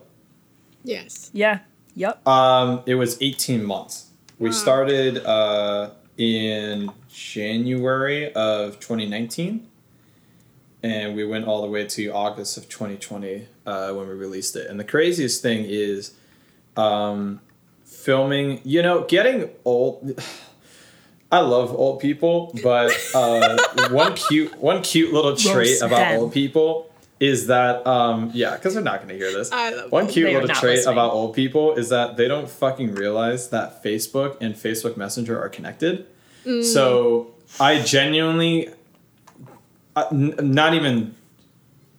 [0.84, 1.30] yes.
[1.34, 1.60] Yeah.
[1.96, 2.26] Yep.
[2.26, 4.08] um, it was 18 months.
[4.40, 9.68] We started uh, in January of 2019.
[10.84, 14.68] and we went all the way to August of 2020 uh, when we released it.
[14.68, 16.14] And the craziest thing is
[16.78, 17.42] um,
[17.92, 18.62] filming.
[18.64, 20.20] You know, getting old.
[21.34, 23.58] I love old people, but uh,
[23.90, 26.20] one cute one cute little trait Roast about them.
[26.20, 29.50] old people is that um, yeah, because they're not going to hear this.
[29.50, 30.94] I love one cute little trait listening.
[30.94, 35.48] about old people is that they don't fucking realize that Facebook and Facebook Messenger are
[35.48, 36.06] connected.
[36.64, 37.28] So
[37.60, 38.70] I genuinely,
[39.96, 41.16] uh, n- not even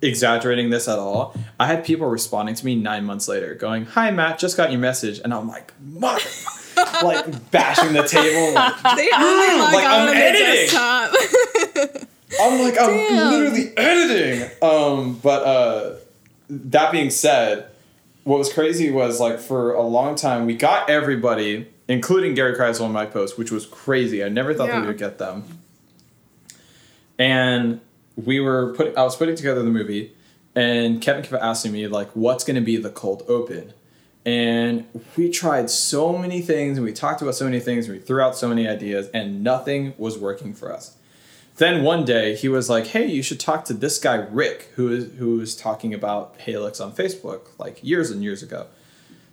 [0.02, 1.34] exaggerating this at all.
[1.60, 4.80] I had people responding to me nine months later, going, "Hi Matt, just got your
[4.80, 6.20] message," and I'm like, "Mother,"
[7.04, 8.54] like bashing the table.
[8.54, 10.68] Like, They only log Like, on I'm editing.
[10.70, 11.14] desktop.
[12.40, 13.30] I'm like, I'm Damn.
[13.30, 14.50] literally editing.
[14.62, 15.94] Um, but uh,
[16.48, 17.66] that being said,
[18.24, 22.84] what was crazy was like for a long time we got everybody, including Gary Krisel
[22.86, 24.24] and Mike Post, which was crazy.
[24.24, 25.44] I never thought that we would get them.
[27.18, 27.80] And
[28.16, 30.14] we were putting, I was putting together the movie,
[30.54, 33.72] and Kevin kept asking me like, "What's going to be the cold open?"
[34.24, 38.02] And we tried so many things, and we talked about so many things, and we
[38.02, 40.96] threw out so many ideas, and nothing was working for us.
[41.56, 44.92] Then one day he was like, "Hey, you should talk to this guy Rick, who
[44.92, 48.66] is who was talking about Halyx on Facebook like years and years ago."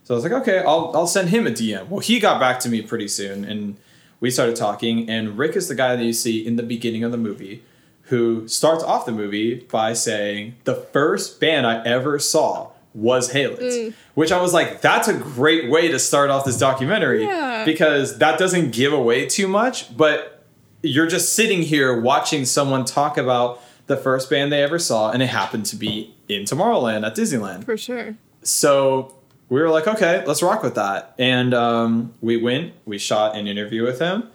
[0.04, 2.60] So I was like, "Okay, I'll I'll send him a DM." Well, he got back
[2.62, 3.78] to me pretty soon, and
[4.20, 5.10] we started talking.
[5.10, 7.63] And Rick is the guy that you see in the beginning of the movie,
[8.10, 13.93] who starts off the movie by saying, "The first band I ever saw was Halyx,"
[14.15, 17.63] which I was like, "That's a great way to start off this documentary Yeah.
[17.65, 20.36] because that doesn't give away too much, but."
[20.82, 25.22] you're just sitting here watching someone talk about the first band they ever saw, and
[25.22, 27.65] it happened to be in Tomorrowland at Disneyland.
[27.65, 28.15] For sure.
[28.43, 29.13] So
[29.50, 31.13] we were like, okay, let's rock with that.
[31.19, 34.30] And um, we went, we shot an interview with him,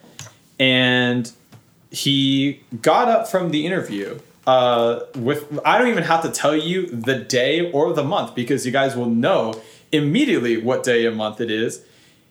[0.59, 1.33] and
[1.95, 4.19] he got up from the interview.
[4.47, 8.67] Uh, with I don't even have to tell you the day or the month because
[8.67, 11.83] you guys will know immediately what day and month it is.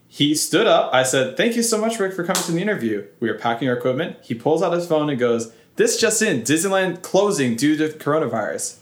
[0.08, 0.94] He stood up.
[0.94, 3.68] I said, "Thank you so much, Rick, for coming to the interview." We are packing
[3.68, 4.18] our equipment.
[4.22, 8.78] He pulls out his phone and goes, "This just in: Disneyland closing due to coronavirus."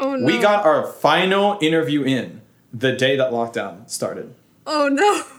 [0.00, 0.26] Oh no.
[0.26, 2.40] We got our final interview in
[2.72, 4.34] the day that lockdown started.
[4.66, 5.22] Oh no.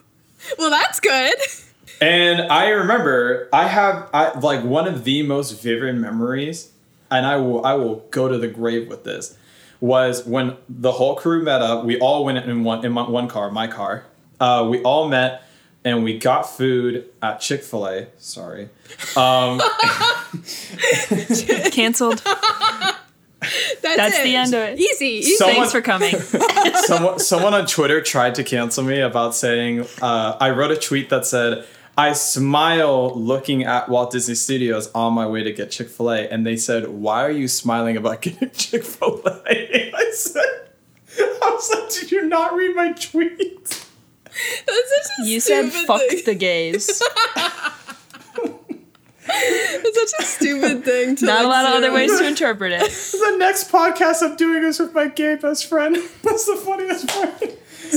[0.59, 1.33] Well, that's good.
[2.01, 6.71] And I remember I have I like one of the most vivid memories,
[7.09, 9.37] and I will I will go to the grave with this.
[9.81, 11.85] Was when the whole crew met up.
[11.85, 14.05] We all went in one in my, one car, my car.
[14.39, 15.43] Uh, we all met
[15.83, 18.07] and we got food at Chick Fil A.
[18.17, 18.69] Sorry,
[19.15, 19.59] um,
[21.71, 22.21] Cancelled.
[22.21, 24.23] That's, That's it.
[24.23, 24.79] the end of it.
[24.79, 25.05] Easy.
[25.05, 25.35] Easy.
[25.35, 26.15] So- Thanks for coming.
[26.85, 31.09] someone someone on Twitter tried to cancel me about saying uh, I wrote a tweet
[31.09, 31.65] that said
[31.97, 36.27] I smile looking at Walt Disney Studios on my way to get Chick Fil A,
[36.27, 40.69] and they said, "Why are you smiling about getting Chick Fil A?" I said,
[41.17, 46.01] "I was like, did you not read my tweet?" That's such a You said fuck
[46.01, 46.21] thing.
[46.25, 47.01] the gays.
[49.27, 52.81] It's such a stupid thing to Not a lot of other ways to interpret it.
[52.89, 55.95] The next podcast I'm doing is with my gay best friend.
[56.23, 57.41] That's the funniest part.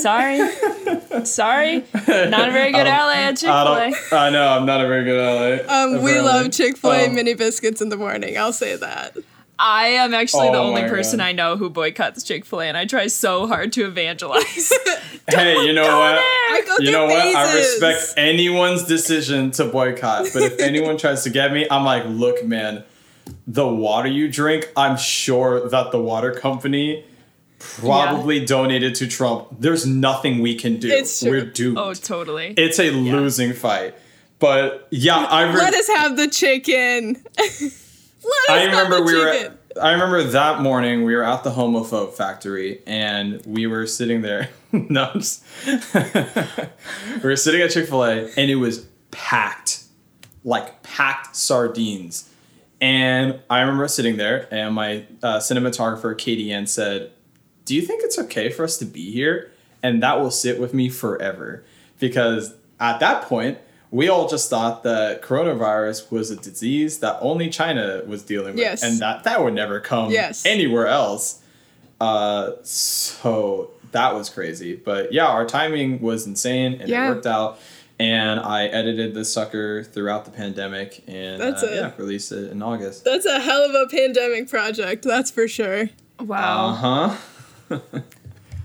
[0.01, 1.25] Sorry.
[1.25, 1.85] Sorry.
[2.07, 4.31] Not a very good ally at Chick I fil A.
[4.31, 5.59] know I'm not a very good ally.
[5.97, 8.37] Um, we love Chick Fil A Um, mini biscuits in the morning.
[8.39, 9.17] I'll say that.
[9.61, 11.25] I am actually the Oh only person God.
[11.27, 14.73] I know who boycotts Chick fil A, and I try so hard to evangelize.
[15.31, 16.15] Hey, you know what?
[16.19, 17.37] I You through know what?
[17.37, 22.05] I respect anyone's decision to boycott, but if anyone tries to get me, I'm like,
[22.07, 22.83] look, man,
[23.47, 27.05] the water you drink, I'm sure that the water company
[27.59, 29.49] probably donated to Trump.
[29.59, 31.05] There's nothing we can do.
[31.23, 31.79] We're doomed.
[31.79, 32.55] Oh, totally.
[32.57, 33.95] it's a losing fight.
[34.39, 37.15] But yeah, I re- Let us have the chicken.
[37.39, 37.81] Let us
[38.49, 39.33] I have remember the we were.
[39.33, 39.59] chicken.
[39.81, 44.49] I remember that morning we were at the homophobe factory and we were sitting there.
[44.73, 49.85] no, just- we were sitting at Chick Fil A and it was packed,
[50.45, 52.29] like packed sardines.
[52.81, 57.11] And I remember sitting there and my uh, cinematographer Katie Ann said,
[57.69, 59.51] "Do you think it's okay for us to be here?"
[59.83, 61.63] And that will sit with me forever
[62.01, 63.59] because at that point
[63.91, 68.61] we all just thought that coronavirus was a disease that only China was dealing with,
[68.61, 68.83] Yes.
[68.83, 70.45] and that that would never come Yes.
[70.45, 71.41] anywhere else.
[72.01, 77.07] Uh, so that was crazy, but yeah, our timing was insane, and Yeah.
[77.07, 77.59] it worked out.
[78.01, 82.53] And I edited this sucker throughout the pandemic, and That's uh, a- yeah, released it
[82.53, 83.05] in August.
[83.05, 85.89] That's a hell of a pandemic project, that's for sure.
[86.21, 86.69] Wow.
[86.69, 87.17] Uh huh.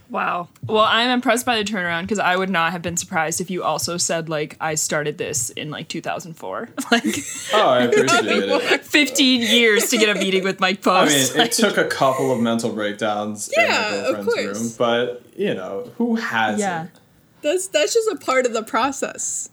[0.10, 0.50] Wow.
[0.68, 3.64] Well, I'm impressed by the turnaround because I would not have been surprised if you
[3.64, 7.04] also said like I started this in like 2004, like
[7.52, 8.82] Oh, I appreciate it.
[8.86, 11.36] 15 years to get a meeting with Mike I Post.
[11.36, 14.60] mean, it took a couple of mental breakdowns Yeah, in my of girlfriend's course.
[14.60, 16.60] room, but you know, who hasn't?
[16.60, 16.88] yeah,
[17.42, 19.50] That's that's just a part of the process.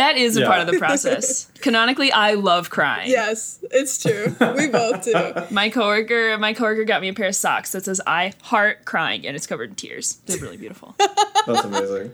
[0.00, 0.46] That is a Yeah.
[0.46, 1.46] part of the process.
[1.60, 3.10] Canonically, I love crying.
[3.10, 4.34] Yes, it's true.
[4.56, 5.14] We both do.
[5.50, 9.26] My coworker, my coworker got me a pair of socks that says "I heart crying"
[9.26, 10.18] and it's covered in tears.
[10.26, 10.94] They're really beautiful.
[11.46, 12.12] That's amazing.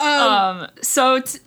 [0.00, 1.38] um, so t-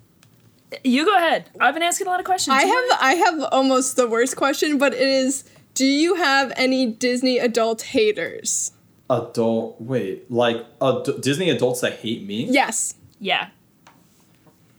[0.84, 1.50] you go ahead.
[1.60, 2.54] I've been asking a lot of questions.
[2.56, 6.16] I You have wanna- I have almost the worst question, but it is do you
[6.16, 8.72] have any Disney adult haters?
[9.10, 12.46] Adult, wait, like ad- Disney adults that hate me?
[12.50, 12.96] Yes.
[13.22, 13.48] yeah.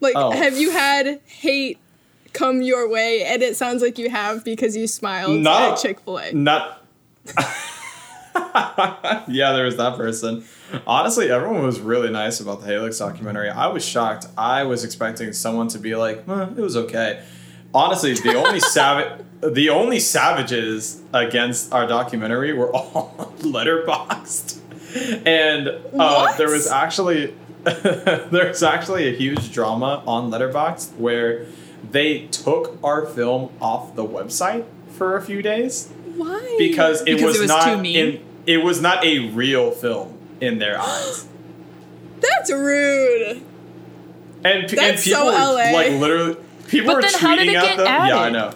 [0.01, 0.31] Like Oh.
[0.31, 1.79] have you had hate
[2.33, 5.73] come your way and it sounds like you have because you smiled No.
[5.73, 6.33] at Chick-fil-A.
[6.33, 6.83] Not.
[9.29, 10.45] yeah, there was that person.
[10.87, 13.49] Honestly, everyone was really nice about the Halyx documentary.
[13.51, 14.27] I was shocked.
[14.37, 17.23] I was expecting someone to be like, eh, "It was okay."
[17.75, 24.59] Honestly, the only savage, the only savages against our documentary were all Letterboxd,
[25.27, 25.69] and
[25.99, 27.35] uh, there was actually
[28.31, 31.47] there was actually a huge drama on Letterboxd where
[31.91, 36.57] they took our film off the website for a few days Why?
[36.59, 37.97] because it Because was, it was not too mean?
[37.97, 41.29] in it was not a real film in their eyes.
[42.21, 43.43] That's rude.
[44.45, 45.71] And, p- and people so LA.
[45.73, 46.37] like literally
[46.69, 47.87] people But were then tweeting how did it at get them.
[47.87, 48.55] Yeah, I know.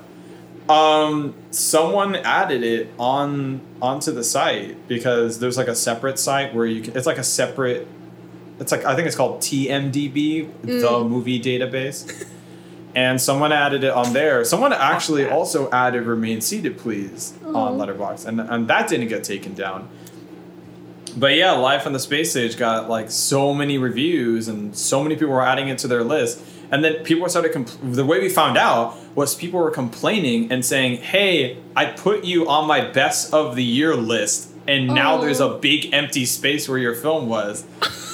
[0.68, 6.64] Um, someone added it on onto the site because there's like a separate site where
[6.66, 6.96] you can.
[6.96, 7.86] It's like a separate.
[8.62, 10.80] It's like I think it's called TMDB, Mm.
[10.80, 12.26] the movie database.
[12.94, 14.44] And someone added it on there.
[14.44, 19.54] Someone actually also added "Remain Seated, Please" on Letterboxd, and and that didn't get taken
[19.54, 19.88] down.
[21.16, 25.14] But yeah, Life on the Space Stage got like so many reviews, and so many
[25.16, 26.40] people were adding it to their list.
[26.70, 27.52] And then people started.
[27.52, 32.24] Compl- the way we found out was people were complaining and saying, "Hey, I put
[32.24, 35.20] you on my best of the year list, and now Oh.
[35.22, 37.64] there's a big empty space where your film was."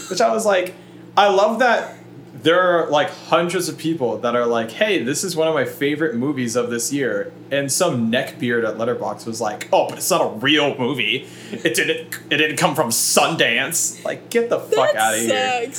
[0.09, 0.75] Which I was like,
[1.17, 1.95] I love that
[2.43, 5.65] there are like hundreds of people that are like, "Hey, this is one of my
[5.65, 10.11] favorite movies of this year," and some neckbeard at Letterboxd was like, "Oh, but it's
[10.11, 11.27] not a real movie.
[11.51, 12.19] It didn't.
[12.31, 14.05] It didn't come from Sundance.
[14.05, 15.73] Like, get the fuck out of here."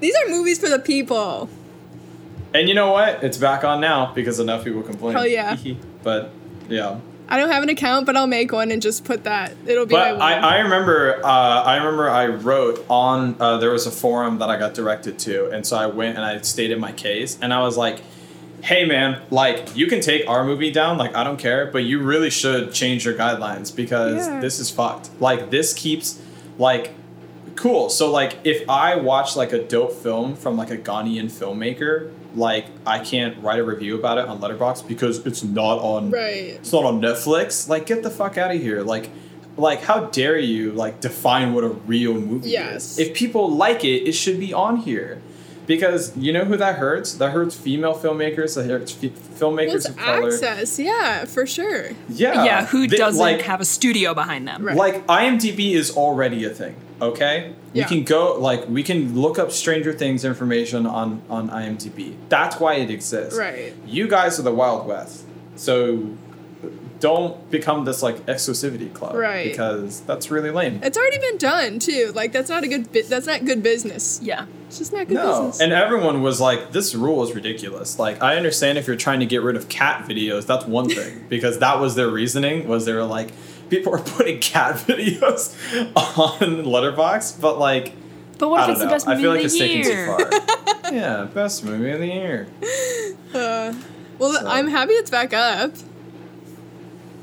[0.00, 1.48] These are movies for the people.
[2.54, 3.22] And you know what?
[3.22, 5.14] It's back on now because enough people complain.
[5.14, 5.56] Hell yeah.
[6.02, 6.30] but
[6.68, 7.00] yeah.
[7.28, 9.52] I don't have an account, but I'll make one and just put that.
[9.66, 10.56] It'll be But my I.
[10.56, 11.28] I remember uh,
[11.62, 15.50] I remember I wrote on uh, there was a forum that I got directed to,
[15.50, 18.00] and so I went and I stated my case, and I was like,
[18.62, 22.00] "Hey man, like you can take our movie down, like I don't care, but you
[22.02, 24.40] really should change your guidelines because Yeah.
[24.40, 25.10] this is fucked.
[25.20, 26.20] Like this keeps
[26.58, 26.92] like."
[27.56, 27.88] Cool.
[27.88, 32.66] So like if I watch like a dope film from like a Ghanaian filmmaker, like
[32.86, 36.54] I can't write a review about it on Letterboxd because it's not on right.
[36.60, 37.68] it's not on Netflix.
[37.68, 38.82] Like, get the fuck out of here.
[38.82, 39.10] Like,
[39.56, 42.92] like how dare you like define what a real movie Yes.
[42.92, 42.98] is?
[42.98, 45.20] If people like it, it should be on here.
[45.66, 47.14] Because you know who that hurts?
[47.14, 48.54] That hurts female filmmakers.
[48.54, 50.28] That hurts f- filmmakers it's of color.
[50.32, 50.78] access.
[50.78, 51.90] Yeah, for sure.
[52.08, 54.64] Yeah, yeah, who They- doesn't like, have a studio behind them?
[54.64, 54.76] Right.
[54.76, 56.76] like IMDb is already a thing.
[57.02, 62.14] Okay, we can go like we can look up Stranger Things information on on IMDb.
[62.30, 63.38] That's why it exists.
[63.38, 63.74] Right.
[63.86, 65.24] You guys are the Wild West,
[65.56, 66.06] so
[67.00, 69.14] don't become this like exclusivity club.
[69.14, 69.50] Right.
[69.50, 70.80] Because that's really lame.
[70.82, 72.12] It's already been done too.
[72.14, 72.92] Like that's not a good.
[72.92, 74.18] Bi- that's not good business.
[74.22, 74.46] Yeah.
[74.68, 75.60] It's just not good No, business.
[75.60, 79.26] and everyone was like, "This rule is ridiculous." Like, I understand if you're trying to
[79.26, 82.66] get rid of cat videos, that's one thing because that was their reasoning.
[82.66, 83.30] Was they were like,
[83.70, 85.54] people are putting cat videos
[85.96, 87.92] on Letterboxd, but like,
[88.38, 88.90] But what I if don't it's the know.
[88.92, 90.16] best I movie feel of like the it's taken year?
[90.16, 90.92] too far.
[90.94, 92.46] yeah, best movie of the year.
[93.34, 93.72] Uh,
[94.18, 95.72] well, So- I'm happy it's back up.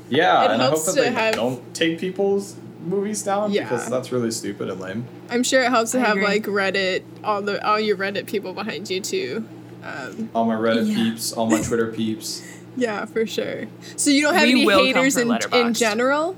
[0.08, 3.62] Yeah, It and I hope that they have- don't take people's movies down Yeah.
[3.62, 5.04] because that's really stupid and lame.
[5.30, 6.26] I'm sure it helps to I have agree.
[6.26, 9.44] like Reddit, all the all your Reddit people behind you too.
[9.82, 10.94] Um, All my Reddit Yeah.
[10.94, 12.42] peeps, all my Twitter peeps.
[12.76, 13.64] yeah, for sure.
[13.96, 16.36] So you don't have We any haters for in, in general?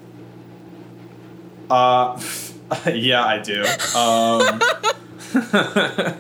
[1.71, 2.21] Uh,
[2.93, 3.65] yeah, I do.
[3.97, 4.61] Um,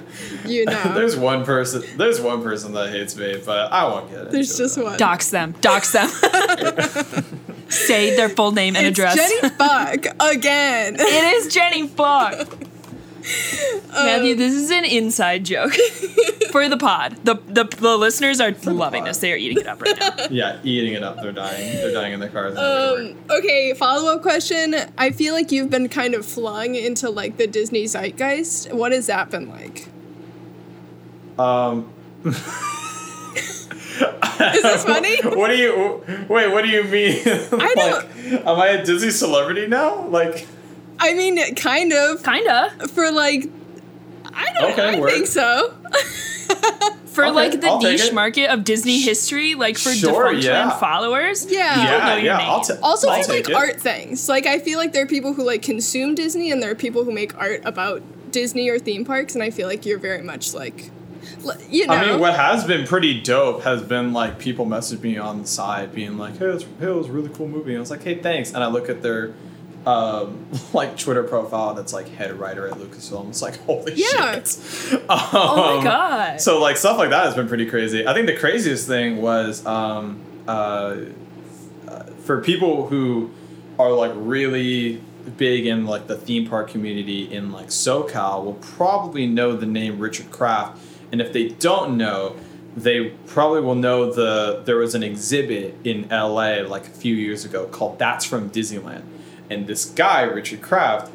[0.46, 1.82] You know, there's one person.
[1.96, 4.30] There's one person that hates me, but I won't get it.
[4.30, 4.96] there's just one.
[4.96, 5.54] Dox them.
[5.60, 6.08] Dox them.
[7.68, 9.16] Say their full name and it's address.
[9.16, 10.94] Jenny Fuck again.
[10.98, 11.88] it is Jenny
[13.26, 13.82] Fuck.
[13.96, 15.72] Um, Matthew, this is an inside joke.
[16.52, 17.16] for the pod.
[17.24, 19.08] The, the the listeners are loving pod.
[19.10, 19.18] this.
[19.18, 20.10] They are eating it up right now.
[20.30, 21.16] Yeah, eating it up.
[21.22, 21.76] They're dying.
[21.76, 22.56] They're dying in their cars.
[22.58, 24.74] Um, okay, follow up question.
[24.98, 28.72] I feel like you've been kind of flung into like the Disney zeitgeist.
[28.74, 29.88] What has that been like?
[31.38, 31.90] Um,
[32.24, 32.34] Is
[34.62, 35.16] this funny?
[35.22, 36.52] what do you wait?
[36.52, 37.20] What do you mean?
[37.24, 40.06] I don't- am I a Disney celebrity now?
[40.08, 40.46] Like,
[40.98, 42.22] I mean, kind of.
[42.22, 42.70] Kinda.
[42.88, 43.48] For like,
[44.24, 45.10] I don't Okay, I word.
[45.10, 45.74] think so.
[47.06, 50.78] For Okay, like the I'll niche market of Disney history, like for Sure, Defunctland yeah.
[50.78, 51.46] followers.
[51.50, 51.74] Yeah.
[51.74, 52.36] people yeah, know your yeah.
[52.36, 52.46] name.
[52.50, 53.54] I'll ta- Also, I'll for like it.
[53.54, 54.28] art things.
[54.28, 57.04] Like, I feel like there are people who like consume Disney, and there are people
[57.04, 60.52] who make art about Disney or theme parks, and I feel like you're very much
[60.52, 60.90] like,
[61.70, 61.94] you know.
[61.94, 65.46] I mean, what has been pretty dope has been like people message me on the
[65.48, 67.90] side, being like, "Hey, it's, hey, it was a really cool movie." And I was
[67.90, 69.32] like, "Hey, thanks." And I look at their
[69.86, 73.28] um, like Twitter profile that's like head writer at Lucasfilm.
[73.28, 74.34] It's like, holy Yeah.
[74.42, 74.58] shit!
[75.08, 76.40] Oh Um, my god.
[76.40, 78.06] So like stuff like that has been pretty crazy.
[78.06, 80.96] I think the craziest thing was um, uh,
[81.88, 83.30] uh, for people who
[83.78, 85.00] are like really
[85.36, 89.98] big in like the theme park community in like SoCal will probably know the name
[89.98, 90.80] Richard Kraft,
[91.12, 92.36] and if they don't know,
[92.76, 97.44] they probably will know the there was an exhibit in LA like a few years
[97.44, 99.02] ago called That's from Disneyland,
[99.50, 101.10] and this guy Richard Kraft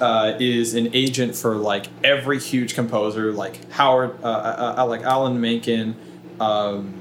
[0.00, 5.02] uh, is an agent for like every huge composer, like Howard, uh, uh, uh, like
[5.02, 5.96] Alan Menken,
[6.40, 6.94] um,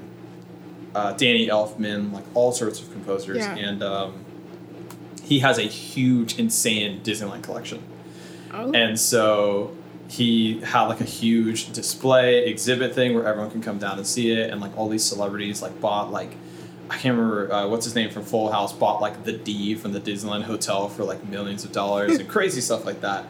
[0.94, 3.56] uh, Danny Elfman, like all sorts of composers, Yeah.
[3.56, 4.14] and um,
[5.24, 7.82] he has a huge, insane Disneyland collection.
[8.54, 8.72] Oh.
[8.72, 9.76] And so
[10.08, 14.32] he had like a huge display exhibit thing where everyone can come down and see
[14.32, 16.32] it, and like all these celebrities like bought like
[16.90, 19.92] I can't remember uh, what's his name from Full House bought like the D from
[19.94, 23.26] the Disneyland Hotel for like millions of dollars and crazy stuff like that.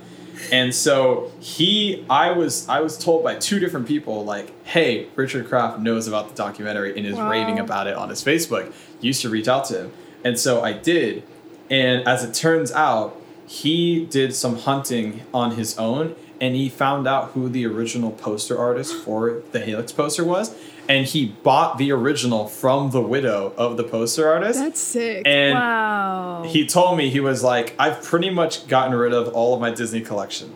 [0.52, 5.48] And so he, I was, I was told by two different people, like, "Hey, Richard
[5.48, 7.30] Kraft knows about the documentary and is Wow.
[7.32, 8.74] raving about it on his Facebook.
[9.00, 9.92] You should reach out to him."
[10.26, 11.24] And so I did,
[11.70, 13.16] and as it turns out,
[13.48, 18.58] he did some hunting on his own, and he found out who the original poster
[18.58, 20.56] artist for the Halyx poster was,
[20.88, 24.60] and he bought the original from the widow of the poster artist.
[24.60, 25.24] That's sick.
[25.26, 26.44] and wow.
[26.48, 29.72] he told me he was like, I've pretty much gotten rid of all of my
[29.72, 30.56] Disney collection,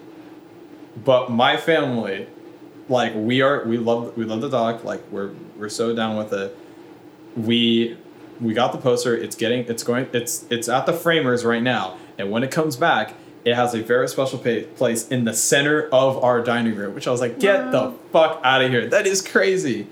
[1.03, 2.27] but my family,
[2.89, 4.83] like we are, we love, we love the dog.
[4.83, 6.57] Like we're we're so down with it.
[7.35, 7.97] We
[8.41, 9.15] we got the poster.
[9.15, 12.75] It's getting, it's going, it's it's at the framers right now, and when it comes
[12.75, 13.13] back.
[13.45, 17.07] It has a very special pa- place in the center of our dining room, which
[17.07, 18.87] I was like, "Get the fuck out of here!
[18.87, 19.87] That is crazy."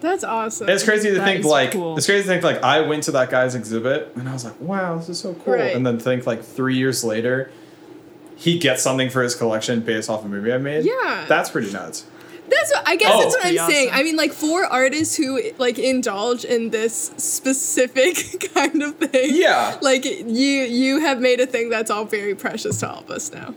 [0.00, 0.68] That's awesome.
[0.68, 1.96] It's crazy to That think like cool.
[1.96, 4.60] it's crazy to think like I went to that guy's exhibit and I was like,
[4.60, 5.54] wow, this is so cool.
[5.54, 5.74] Right.
[5.74, 7.50] And then think like three years later,
[8.36, 10.84] he gets something for his collection based off a movie I made.
[10.84, 11.24] Yeah.
[11.28, 12.06] that's pretty nuts.
[12.50, 13.20] That's what I guess Oh.
[13.22, 13.48] that's what oh.
[13.48, 13.90] I'm Pretty saying.
[13.92, 19.30] I mean, like for artists who like indulge in this specific kind of thing.
[19.34, 19.78] Yeah.
[19.82, 23.32] Like you you have made a thing that's all very precious to all of us
[23.32, 23.54] now.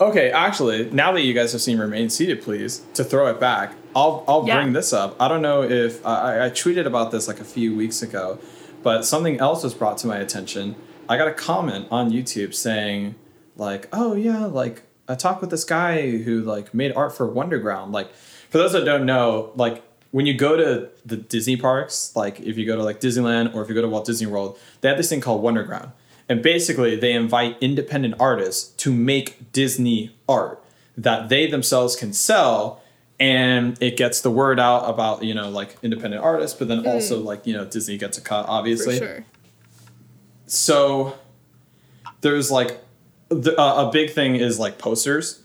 [0.00, 3.74] Okay, actually, now that you guys have seen Remain Seated, please to throw it back.
[3.94, 4.56] I'll I'll Yeah.
[4.60, 5.14] bring this up.
[5.20, 8.38] I don't know if I, I- I tweeted about this like a few weeks ago,
[8.82, 10.74] but something else was brought to my attention.
[11.08, 13.14] I got a comment on YouTube saying
[13.56, 17.92] like, "Oh yeah, like I talked with this guy who like made art for Wonderground."
[17.92, 19.82] Like for those that don't know, like
[20.12, 23.62] when you go to the Disney parks, like if you go to like Disneyland or
[23.62, 25.92] if you go to Walt Disney World, they have this thing called Wonderground.
[26.28, 30.62] And basically, they invite independent artists to make Disney art
[30.96, 32.82] that they themselves can sell,
[33.18, 36.88] and it gets the word out about you know like independent artists, but then hmm.
[36.88, 38.98] also like you know Disney gets a cut, For obviously.
[38.98, 39.24] sure.
[40.46, 41.18] So
[42.20, 42.81] there's like
[43.34, 45.40] the, uh, a big thing is like posters.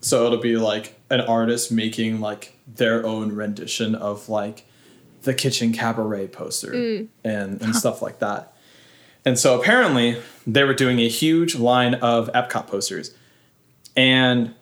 [0.00, 4.66] So it'll be like an artist making like their own rendition of like
[5.22, 6.72] the kitchen cabaret poster
[7.24, 8.54] and, and stuff like that.
[9.24, 13.14] And so apparently they were doing a huge line of Epcot posters.
[13.96, 14.54] And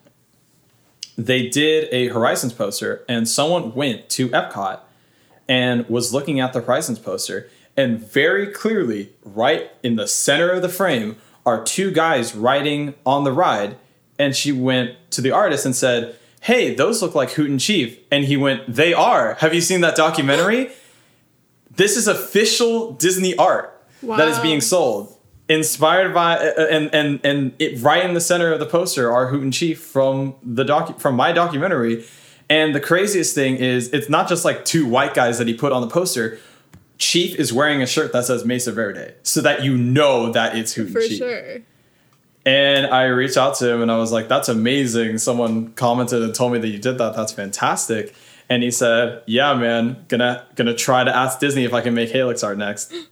[1.17, 4.81] they did a Horizons poster, and someone went to Epcot
[5.49, 10.63] and was looking at the Horizons poster, and very clearly, right in the center of
[10.63, 13.77] the frame, are two guys riding on the ride.
[14.19, 17.99] And she went to the artist and said, Hey, those look like Hoot and Chief.
[18.11, 19.35] And he went, They are.
[19.35, 20.71] Have you seen that documentary?
[21.75, 25.17] This is official Disney art that is being sold.
[25.49, 29.27] Inspired by uh, and and and it right in the center of the poster are
[29.29, 32.05] Hoot and Chief from the doc from my documentary.
[32.49, 35.73] And the craziest thing is it's not just like two white guys that he put
[35.73, 36.39] on the poster.
[37.03, 40.75] Chief is wearing a shirt that says Mesa Verde, so that you know that it's
[40.75, 41.19] Hoot For and Chief.
[41.19, 41.59] sure.
[42.47, 45.19] And I reached out to him and I was like, that's amazing.
[45.19, 47.17] Someone commented and told me that you did that.
[47.17, 48.15] That's fantastic.
[48.49, 52.11] And he said, Yeah, man, gonna gonna try to ask Disney if I can make
[52.13, 52.95] Halyx art next.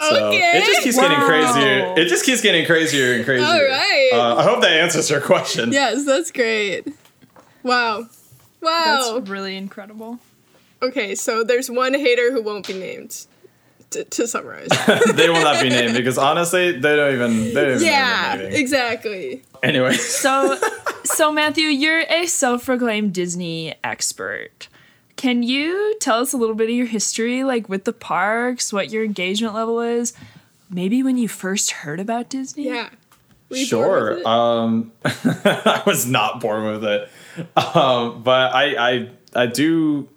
[0.00, 0.58] So Okay.
[0.58, 1.94] it just keeps getting crazier.
[1.96, 3.44] It just keeps getting crazier and crazier.
[3.44, 4.10] All right.
[4.12, 5.72] Uh, I hope that answers your question.
[5.72, 6.86] Yes, that's great.
[7.64, 8.06] Wow.
[8.62, 9.14] Wow.
[9.18, 10.20] That's really incredible.
[10.82, 13.26] Okay, so there's one hater who won't be named.
[13.92, 14.68] To, to summarize.
[15.14, 17.54] they will not be named because honestly, they don't even.
[17.54, 18.60] They don't yeah, know their name.
[18.60, 19.42] exactly.
[19.62, 20.58] Anyway, So,
[21.04, 24.68] so Matthew, you're a self-proclaimed Disney expert.
[25.16, 28.90] Can you tell us a little bit of your history, like with the parks, what
[28.90, 30.12] your engagement level is?
[30.68, 32.66] Maybe when you first heard about Disney?
[32.66, 32.90] Yeah.
[33.48, 34.28] Were you bored with sure.
[34.28, 37.08] Um, I was not born with it,
[37.56, 40.08] um, but I, I, I do.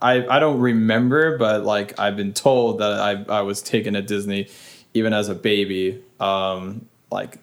[0.00, 4.02] I, I don't remember, but like I've been told that I, I was taken to
[4.02, 4.48] Disney,
[4.94, 6.02] even as a baby.
[6.20, 7.38] Um, like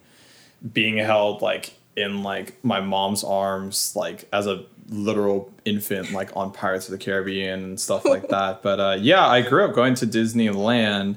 [0.72, 6.52] being held like in like my mom's arms, like as a literal infant, like on
[6.52, 8.62] Pirates of the Caribbean and stuff like that.
[8.62, 11.16] But uh, yeah, I grew up going to Disneyland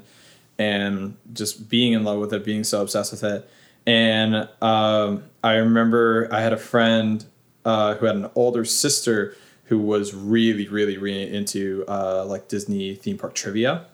[0.58, 3.48] and just being in love with it, being so obsessed with it.
[3.86, 7.24] And um, I remember I had a friend
[7.64, 9.36] uh, who had an older sister
[9.70, 13.86] who was really, really, really into uh, like Disney theme park trivia.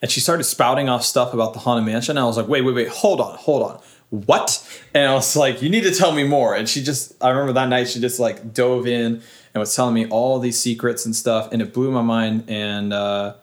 [0.00, 2.16] And she started spouting off stuff about the Haunted Mansion.
[2.16, 3.80] And I was like, wait, wait, wait, hold on, hold on.
[4.08, 4.66] What?
[4.94, 6.54] And I was like, you need to tell me more.
[6.54, 9.22] And she just, I remember that night, she just like dove in
[9.52, 11.52] and was telling me all these secrets and stuff.
[11.52, 12.44] And it blew my mind.
[12.48, 13.34] And uh,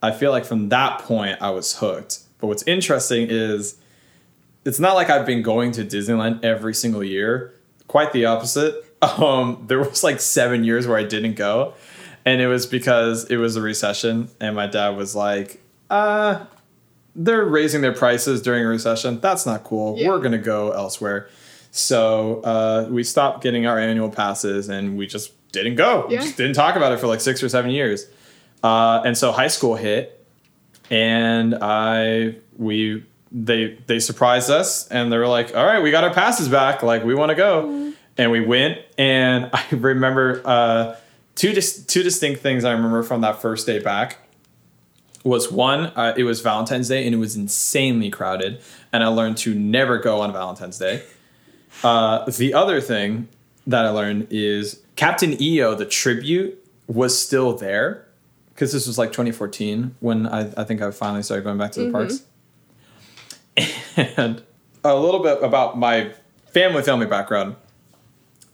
[0.00, 2.20] I feel like from that point, I was hooked.
[2.38, 3.76] But what's interesting is
[4.64, 7.54] it's not like I've been going to Disneyland every single year.
[7.88, 8.84] Quite the opposite.
[9.02, 11.74] Um, there was like seven years where I didn't go,
[12.24, 16.44] and it was because it was a recession, and my dad was like, "Uh,
[17.16, 19.18] they're raising their prices during a recession.
[19.20, 19.96] That's not cool.
[19.98, 20.08] Yeah.
[20.08, 21.28] We're gonna go elsewhere."
[21.72, 26.06] So uh, we stopped getting our annual passes, and we just didn't go.
[26.08, 26.20] We Yeah.
[26.20, 28.06] just didn't talk about it for like six or seven years.
[28.62, 30.24] Uh, and so high school hit,
[30.90, 36.04] and I we they they surprised us and they were like all right we got
[36.04, 40.96] our passes back like we want to go and we went and i remember uh
[41.34, 44.18] two dis- two distinct things i remember from that first day back
[45.24, 48.60] was one uh, it was valentine's day and it was insanely crowded
[48.92, 51.02] and i learned to never go on valentine's day
[51.84, 53.28] uh, the other thing
[53.66, 58.06] that i learned is captain eo the tribute was still there
[58.54, 61.84] because this was like 2014 when I, I think I finally started going back to
[61.84, 62.22] the parks.
[63.96, 64.42] And
[64.84, 66.12] a little bit about my
[66.46, 67.56] family family background.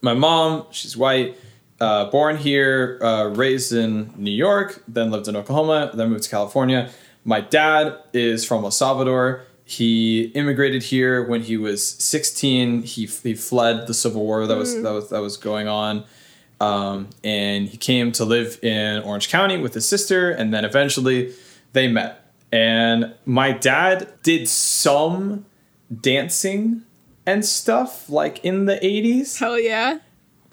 [0.00, 1.36] My mom, she's white,
[1.80, 6.30] uh, born here, uh, raised in New York, then lived in Oklahoma, then moved to
[6.30, 6.90] California.
[7.24, 9.44] My dad is from El Salvador.
[9.64, 12.82] He immigrated here when he was 16.
[12.82, 16.04] He, he fled the civil war that was that was that was going on
[16.60, 21.32] um, and he came to live in Orange County with his sister, and then eventually
[21.72, 22.32] they met.
[22.50, 25.44] And my dad did some
[26.00, 26.82] dancing
[27.28, 29.98] and stuff like in the 80s, Hell yeah.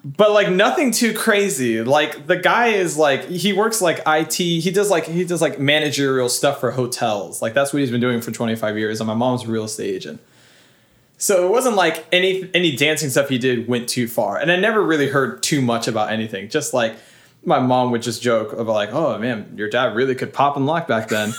[0.04, 1.82] but like nothing too crazy.
[1.82, 5.58] Like the guy is like he works like IT, he does like he does like
[5.58, 7.40] managerial stuff for hotels.
[7.40, 9.00] Like that's what he's been doing for 25 years.
[9.00, 10.20] And my mom's a real estate agent.
[11.16, 14.56] So it wasn't like any any dancing stuff he did went too far, and I
[14.56, 16.50] never really heard too much about anything.
[16.50, 16.94] Just like
[17.42, 20.66] my mom would just joke about like, "Oh man, your dad really could pop and
[20.66, 21.32] lock back then."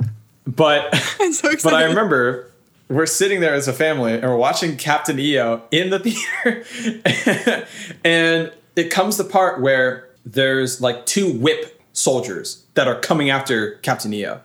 [0.46, 0.88] but
[1.20, 1.62] I'm so excited.
[1.62, 2.47] but I remember
[2.88, 5.98] we're sitting there as a family and we're watching Captain EO in the
[7.44, 7.66] theater,
[8.04, 13.72] and it comes the part where there's like two whip soldiers that are coming after
[13.76, 14.40] Captain EO.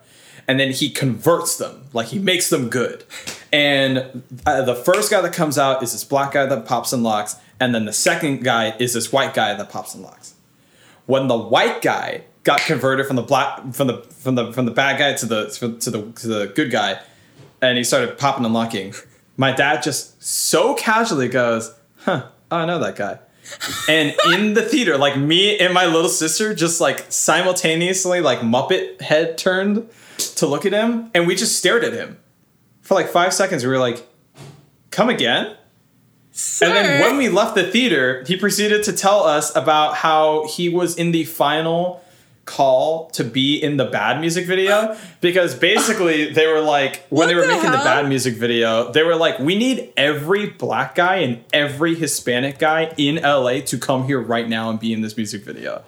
[0.45, 3.05] And then he converts them, like he makes them good.
[3.53, 7.01] And uh, the first guy that comes out is this black guy that pops and
[7.01, 10.33] locks, and then the second guy is this white guy that pops and locks
[11.05, 14.71] when the white guy got converted from the black from the from the from the
[14.71, 16.99] bad guy to the to the to the good guy
[17.63, 18.93] and he started popping and locking
[19.37, 23.19] my dad just so casually goes huh oh, i know that guy.
[23.89, 29.01] And in the theater like me and my little sister just like simultaneously like muppet
[29.01, 32.17] head turned to look at him and we just stared at him.
[32.81, 34.07] For like five seconds we were like
[34.91, 35.57] come again?
[36.31, 36.65] Sir.
[36.65, 40.67] and then when we left the theater, he proceeded to tell us about how he
[40.67, 42.02] was in the final
[42.45, 47.35] call to be in the bad music video because basically they were like when they
[47.35, 51.15] were the making the bad music video they were like we need every black guy
[51.17, 55.15] and every hispanic guy in LA to come here right now and be in this
[55.15, 55.81] music video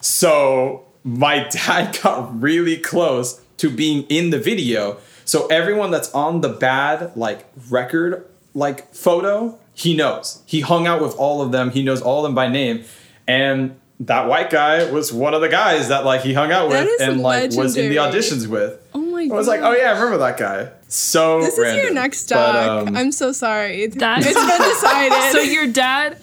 [0.00, 6.40] so my dad got really close to being in the video So everyone that's on
[6.40, 10.42] the bad like record like photo, he knows.
[10.46, 11.70] He hung out with all of them.
[11.70, 12.84] He knows all of them by name.
[13.28, 17.00] And that white guy was one of the guys that like he hung out with
[17.00, 18.80] and like was in the auditions with.
[18.94, 19.34] Oh my god.
[19.34, 20.70] I was like, oh yeah, I remember that guy.
[20.88, 23.86] So This is your next But, um, I'm so sorry.
[23.88, 25.32] That's- it's been decided.
[25.32, 26.18] so your dad,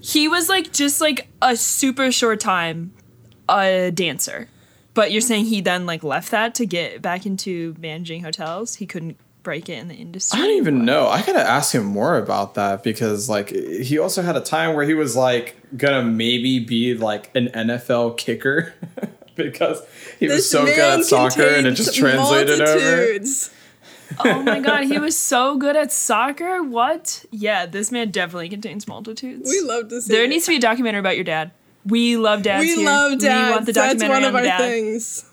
[0.00, 2.92] he was like just like a super short time
[3.48, 4.48] a dancer,
[4.94, 8.74] but you're saying he then like left that to get back into managing hotels.
[8.76, 10.40] He couldn't break it in the industry.
[10.40, 11.06] I don't even know.
[11.06, 14.84] I gotta ask him more about that because like he also had a time where
[14.84, 18.74] he was like gonna maybe be like an NFL kicker
[19.36, 19.80] because
[20.18, 22.74] he was so good at soccer and it contains just translated over.
[22.80, 23.50] multitudes.
[24.24, 26.62] Oh my god, he was so good at soccer.
[26.62, 27.24] What?
[27.30, 29.48] Yeah, this man definitely contains multitudes.
[29.48, 30.12] We love to see.
[30.12, 30.28] There it.
[30.28, 31.50] needs to be a documentary about your dad.
[31.86, 32.86] We love dads We here.
[32.86, 33.48] love dads.
[33.48, 34.58] We want the That's one of on our dad.
[34.58, 35.24] things.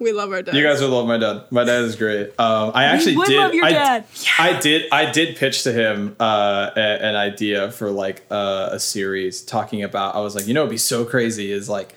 [0.00, 0.54] We love our dad.
[0.54, 1.44] You guys would love my dad.
[1.50, 2.28] My dad is great.
[2.40, 3.38] Um, I actually would did.
[3.38, 4.04] love your I, dad.
[4.38, 4.88] I did.
[4.90, 9.82] I did pitch to him uh, a, an idea for like uh, a series talking
[9.82, 10.14] about.
[10.14, 11.94] I was like, you know, it'd be so crazy is like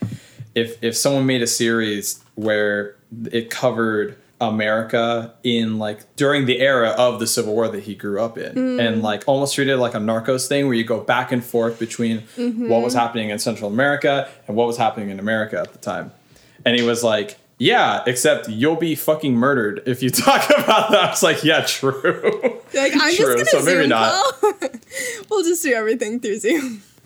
[0.53, 2.95] if if someone made a series where
[3.31, 8.21] it covered America in like during the era of the Civil War that he grew
[8.21, 8.85] up in, Mm.
[8.87, 12.19] and like almost treated like a Narcos thing where you go back and forth between
[12.37, 12.69] Mm-hmm.
[12.69, 16.11] what was happening in Central America and what was happening in America at the time.
[16.65, 20.99] And he was like, "Yeah, except you'll be fucking murdered if you talk about that."
[21.03, 24.23] I was like, "Yeah, true." Like I'm True, just so gonna maybe Zoom not.
[25.29, 26.81] we'll just do everything through Zoom.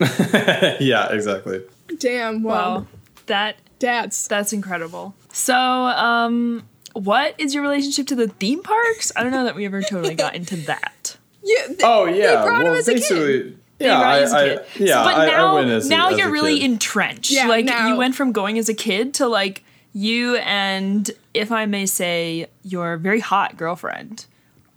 [0.80, 1.62] yeah, exactly.
[1.98, 2.42] Damn.
[2.42, 2.52] Wow.
[2.78, 2.86] Wow,
[3.26, 5.14] that that's that's incredible.
[5.32, 9.12] So, um, what is your relationship to the theme parks?
[9.16, 11.16] I don't know that we ever totally got into that.
[11.42, 11.66] Yeah.
[11.66, 12.44] th- Oh yeah.
[12.44, 13.00] brought him well, as a kid.
[13.00, 14.66] basically, They yeah, brought I, as a I, kid.
[14.86, 14.94] yeah.
[14.94, 16.70] So- but I, now, I went as a- now as a you're really kid.
[16.70, 17.30] entrenched.
[17.30, 19.62] Yeah, like now- you went from going as a kid to like
[19.98, 24.26] you and, if I may say, your very hot girlfriend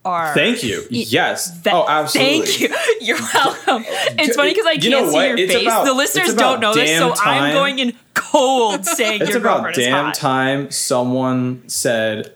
[0.04, 0.34] are.
[0.34, 0.84] Thank you.
[0.90, 1.62] Yes.
[1.62, 2.46] Th- oh, absolutely.
[2.48, 2.76] Thank you.
[3.02, 3.84] You're welcome.
[4.18, 5.28] It's funny because I You can't see what?
[5.28, 5.62] your It's face.
[5.68, 7.44] about- the listeners don't know this, so time.
[7.44, 10.14] I'm going in cold saying It's your about girlfriend is damn hot.
[10.16, 12.34] time someone said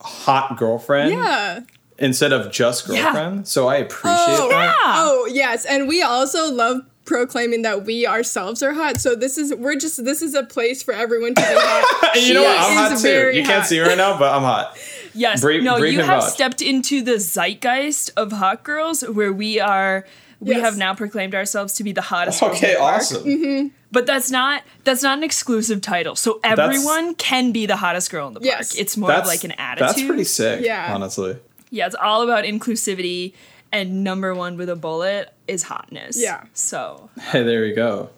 [0.00, 1.60] hot girlfriend Yeah.
[1.98, 3.02] instead of just Yeah.
[3.02, 3.48] girlfriend.
[3.48, 4.76] So I appreciate Oh, that.
[4.78, 9.00] oh yes, and we also love proclaiming that we ourselves are hot.
[9.00, 12.10] So this is we're just this is a place for everyone to be hot.
[12.16, 12.56] And you know what?
[12.58, 13.02] I'm hot too.
[13.02, 14.78] very You can't see me right now, but I'm hot.
[15.12, 15.40] Yes.
[15.40, 16.32] Brief- no, brief you have vouch.
[16.32, 20.06] stepped into the zeitgeist of hot girls where we are
[20.38, 20.60] we Yes.
[20.62, 23.24] have now proclaimed ourselves to be the hottest girls in Okay, the awesome.
[23.24, 23.68] Mm-hmm.
[23.90, 26.14] But that's not that's not an exclusive title.
[26.14, 28.46] So everyone can be the hottest girl in the park.
[28.46, 28.76] Yes.
[28.76, 29.88] It's more That's of like an attitude.
[29.88, 30.64] That's pretty sick.
[30.64, 30.94] Yeah.
[30.94, 31.36] honestly.
[31.70, 33.32] Yeah, it's all about inclusivity
[33.72, 36.16] and number one with a bullet is hotness.
[36.20, 36.44] Yeah.
[36.54, 38.10] So Hey, there you go.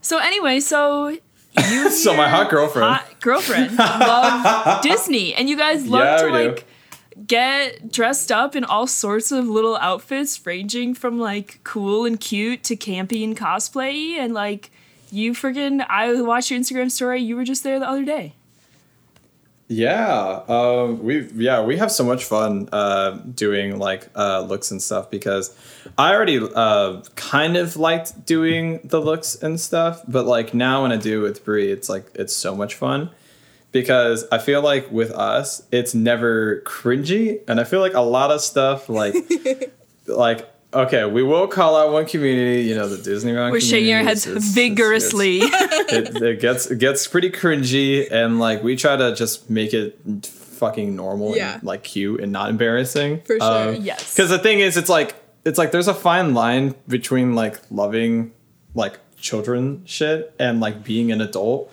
[0.00, 2.88] so anyway, so you So my hot girlfriend.
[2.94, 6.48] hot girlfriend love Disney and you guys love Yeah, to we do.
[6.50, 6.66] like
[7.26, 12.62] get dressed up in all sorts of little outfits ranging from like cool and cute
[12.64, 14.70] to campy and cosplay and like
[15.10, 18.34] you friggin' I watched your Instagram story, you were just there the other day.
[19.68, 24.82] Yeah, um, we yeah we have so much fun uh, doing like uh, looks and
[24.82, 25.56] stuff because
[25.96, 30.92] I already uh, kind of liked doing the looks and stuff, but like now when
[30.92, 33.10] I do with Brie, it's like it's so much fun
[33.70, 38.30] because I feel like with us it's never cringy, and I feel like a lot
[38.30, 39.14] of stuff like
[40.06, 43.32] like okay, we will call out one community, you know, the Disney.
[43.32, 43.52] Disneyland.
[43.52, 45.38] We're shaking our heads It's- it's- it's- vigorously.
[45.40, 49.98] it, it gets it gets pretty cringy and like we try to just make it
[50.26, 51.54] fucking normal Yeah.
[51.54, 53.74] and like cute and not embarrassing For sure.
[53.74, 54.14] Um, yes.
[54.14, 58.32] because the thing is it's like it's like there's a fine line between like loving
[58.74, 61.72] like children shit and like being an adult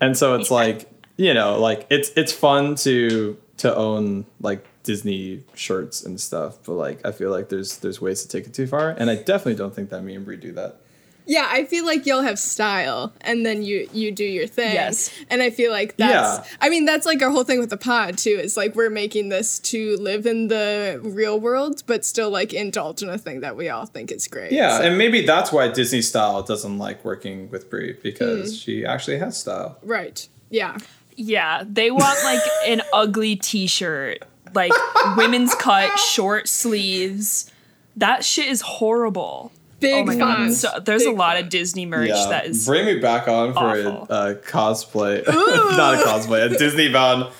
[0.00, 5.42] and so it's like you know like it's it's fun to to own like disney
[5.54, 8.66] shirts and stuff but like i feel like there's there's ways to take it too
[8.66, 10.76] far and i definitely don't think that me and brie do that
[11.24, 14.72] Yeah, I feel like you'll have style, and then you you do your thing.
[14.74, 15.08] Yes.
[15.30, 16.38] and I feel like that's.
[16.50, 16.56] Yeah.
[16.60, 18.36] I mean, that's like our whole thing with the pod too.
[18.42, 23.04] Is like we're making this to live in the real world, but still like indulge
[23.04, 24.50] in a thing that we all think is great.
[24.50, 28.56] Yeah, So- and maybe that's why Disney style doesn't like working with Brie because Hmm.
[28.62, 29.78] she actually has style.
[29.84, 30.26] right.
[30.50, 30.76] Yeah.
[31.14, 34.24] Yeah, they want like an ugly t-shirt,
[34.54, 34.72] like
[35.16, 37.50] women's cut, short sleeves.
[37.96, 39.52] That shit is horrible.
[39.80, 40.52] Big Oh fun.
[40.52, 41.44] So, there's a lot fun.
[41.44, 44.06] of Disney merch that is bring me back on for awful.
[44.08, 45.26] a uh, cosplay,
[45.76, 47.32] not a cosplay, a Disney bound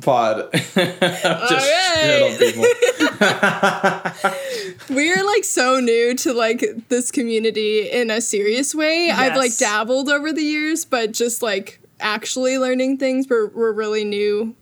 [0.00, 0.50] pod.
[0.54, 2.64] Just shit on people.
[4.90, 9.10] We're like so new to like this community in a serious way.
[9.10, 13.26] I've like dabbled over the years, but just like actually learning things.
[13.28, 14.56] We're we're really new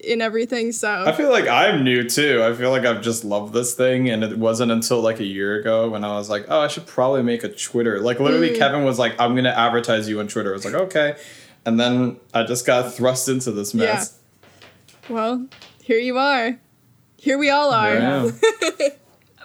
[0.00, 0.72] in everything.
[0.72, 2.42] So I feel like I'm new too.
[2.42, 5.56] I feel like I've just loved this thing, and it wasn't until like a year
[5.60, 8.58] ago when I was like, "Oh, I should probably make a Twitter." Like literally, Mm.
[8.58, 11.16] Kevin was like, "I'm gonna advertise you on Twitter." I was like, "Okay,"
[11.66, 14.18] and then I just got thrust into this mess.
[15.08, 15.46] well,
[15.82, 16.58] here you are.
[17.16, 17.94] Here we all are.
[17.94, 18.92] There I am.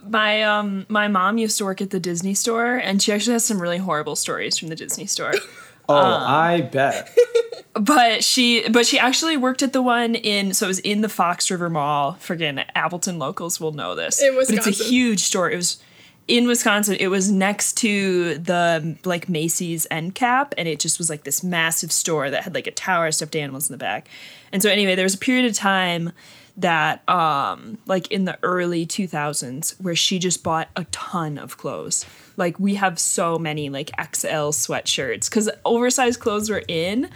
[0.10, 3.44] My um my mom used to work at the Disney store and she actually has
[3.44, 5.34] some really horrible stories from the Disney store.
[5.90, 7.10] Oh, Um, I bet.
[7.74, 11.10] but she but she actually worked at the one in so it was in the
[11.10, 12.18] Fox River Mall.
[12.22, 14.22] Friggin' Appleton locals will know this.
[14.22, 15.50] In But it's a huge store.
[15.50, 15.82] It was
[16.28, 16.96] in Wisconsin.
[17.00, 21.44] It was next to the like Macy's end cap and it just was like this
[21.44, 24.08] massive store that had like a tower of stuffed animals in the back.
[24.52, 26.12] And so anyway, there was a period of time
[26.60, 32.06] that um like in the early 2000s where she just bought a ton of clothes
[32.38, 37.10] like we have so many like xl sweatshirts because oversized clothes were in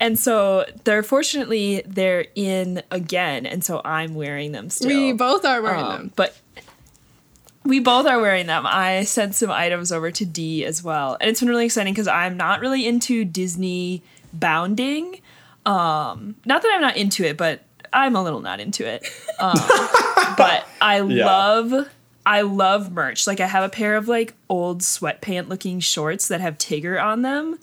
[0.00, 5.44] and so they're fortunately they're in again and so i'm wearing them still We both
[5.44, 6.12] are wearing Um, them.
[6.16, 6.36] but
[7.64, 8.64] we both are wearing them.
[8.66, 11.16] I sent some items over to D as well.
[11.20, 15.20] And it's been really exciting because I'm not really into Disney bounding.
[15.64, 17.62] Um, not that I'm not into it, but
[17.92, 19.06] I'm a little not into it.
[19.40, 19.58] Um,
[20.36, 21.26] but I Yeah.
[21.26, 21.88] love
[22.24, 23.26] I love merch.
[23.26, 27.22] Like I have a pair of like old sweatpant looking shorts that have Tigger on
[27.22, 27.58] them.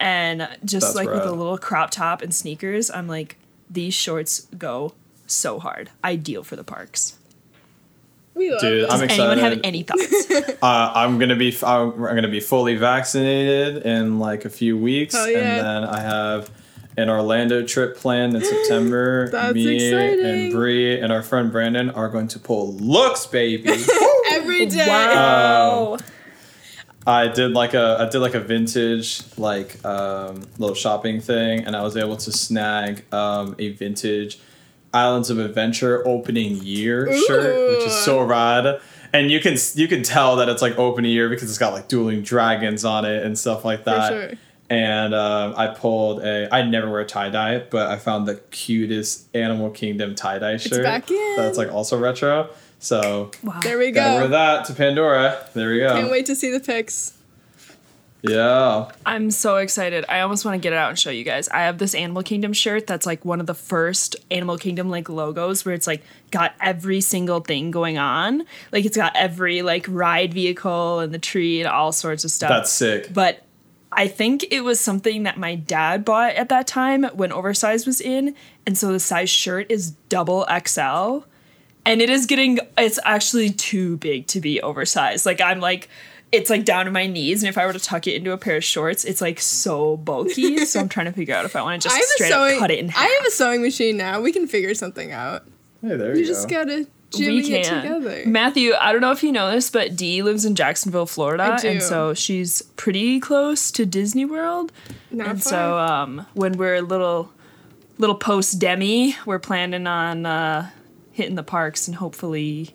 [0.00, 3.36] And just That's like with a little crop top and sneakers, I'm like,
[3.70, 4.94] these shorts go
[5.28, 5.90] so hard.
[6.02, 7.16] Ideal for the parks.
[8.34, 8.90] We love Dude, it.
[8.90, 10.26] I'm Does anyone have any thoughts?
[10.62, 15.14] Uh, I'm gonna be I'm, I'm gonna be fully vaccinated in like a few weeks,
[15.14, 15.38] Hell yeah.
[15.38, 16.50] and then I have
[16.96, 19.28] an Orlando trip planned in September.
[19.30, 20.24] That's Me exciting.
[20.24, 23.64] and Brie and our friend Brandon are going to pull looks, baby.
[24.32, 24.86] every day.
[24.88, 25.98] wow.
[27.06, 31.76] I did like a I did like a vintage like um, little shopping thing, and
[31.76, 34.38] I was able to snag um, a vintage
[34.94, 38.80] Islands of Adventure opening year shirt, which is so rad.
[39.12, 41.88] And you can you can tell that it's like opening year because it's got like
[41.88, 44.08] dueling dragons on it and stuff like that.
[44.08, 44.38] sure.
[44.74, 46.52] And um, I pulled a.
[46.52, 50.82] I never wear tie dye, but I found the cutest Animal Kingdom tie dye shirt.
[50.82, 51.36] back in.
[51.36, 52.50] That's like also retro.
[52.80, 53.60] So Wow.
[53.62, 55.46] There we gotta wear that to Pandora.
[55.54, 55.94] There we go.
[55.94, 57.14] Can't wait to see the pics.
[58.22, 58.90] Yeah.
[59.04, 60.06] I'm so excited.
[60.08, 61.48] I almost want to get it out and show you guys.
[61.50, 65.08] I have this Animal Kingdom shirt that's like one of the first Animal Kingdom like
[65.10, 68.44] logos where it's like got every single thing going on.
[68.72, 72.48] Like it's got every like ride vehicle and the tree and all sorts of stuff.
[72.48, 73.12] That's sick.
[73.12, 73.44] but
[73.96, 78.00] I think it was something that my dad bought at that time when oversized was
[78.00, 78.34] in,
[78.66, 81.20] and so the size shirt is double XL,
[81.86, 85.26] and it is getting it's actually too big to be oversized.
[85.26, 85.88] Like I'm like
[86.32, 88.36] it's like down to my knees, and if I were to tuck it into a
[88.38, 90.64] pair of shorts, it's like so bulky.
[90.66, 92.54] so I'm trying to figure out if I want to just have a straight sewing.
[92.54, 93.02] up cut it in half.
[93.04, 94.20] I have a sewing machine now.
[94.20, 95.44] We can figure something out.
[95.80, 96.64] Hey, there You you, just go.
[96.64, 96.86] gotta
[97.18, 97.82] we jimmy it can.
[97.82, 98.22] together.
[98.26, 101.56] Matthew, I don't know if you know this, but Dee lives in Jacksonville, Florida, I
[101.56, 101.68] do.
[101.68, 104.72] and so she's pretty close to Disney World.
[105.10, 105.50] Not and far.
[105.50, 107.30] so um, when we're little
[107.98, 110.68] little post demi we're planning on uh,
[111.12, 112.74] hitting the parks and hopefully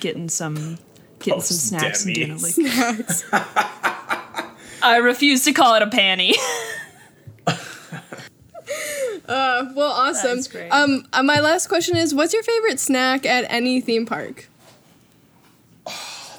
[0.00, 0.76] getting some
[1.20, 3.24] getting some snacks and doing a Post-demis.
[3.32, 3.44] like
[4.82, 6.34] i refuse to call it a panty
[9.28, 10.40] Uh, well, awesome.
[10.50, 10.70] Great.
[10.70, 14.48] Um, uh, my last question is, what's your favorite snack at any theme park?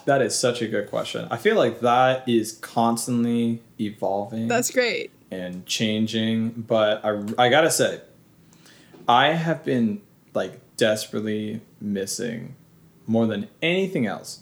[0.06, 1.28] That is such a good question.
[1.30, 5.12] I feel like that is constantly evolving That's great.
[5.30, 8.02] and changing, but I, I gotta say,
[9.08, 10.02] I have been
[10.34, 12.56] like desperately missing
[13.06, 14.40] more than anything else.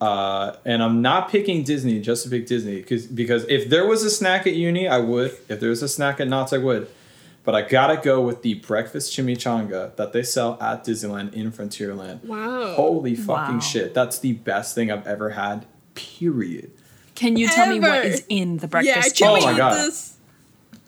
[0.00, 4.02] Uh, and I'm not picking Disney just to pick Disney because because if there was
[4.04, 5.34] a snack at uni, I would.
[5.48, 6.90] If there was a snack at Knott's, I would.
[7.46, 12.24] But I gotta go with the breakfast chimichanga that they sell at Disneyland in Frontierland.
[12.24, 12.74] Wow.
[12.74, 13.60] Holy fucking Wow.
[13.60, 13.94] shit.
[13.94, 15.64] That's the best thing I've ever had.
[15.94, 16.72] Period.
[17.14, 19.74] can you tell me what is in the yeah, breakfast can Oh my God.
[19.78, 20.16] this?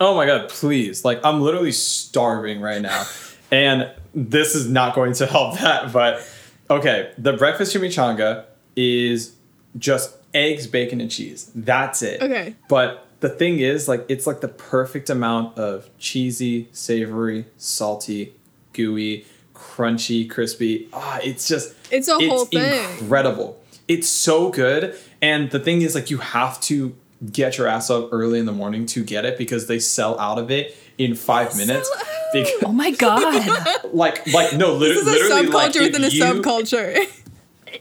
[0.00, 1.04] Oh my god, please.
[1.04, 3.06] Like I'm literally starving right now.
[3.52, 6.26] and this is not going to help that, but
[6.68, 8.44] okay, the breakfast chimichanga
[8.76, 9.34] is
[9.78, 11.50] just eggs, bacon, and cheese.
[11.54, 12.20] That's it.
[12.20, 12.56] Okay.
[12.68, 18.34] But the thing is, like, it's like the perfect amount of cheesy, savory, salty,
[18.72, 20.88] gooey, crunchy, crispy.
[20.92, 22.80] Ah, it's just It's a whole thing.
[23.00, 23.60] incredible.
[23.88, 24.94] It's so good.
[25.20, 26.94] And the thing is, like, you have to
[27.32, 30.38] get your ass up early in the morning to get it because they sell out
[30.38, 31.90] of it in five minutes.
[32.32, 33.50] Because, oh my god
[33.92, 37.04] like, like no, lit- This is a literally, subculture like, within a you- subculture.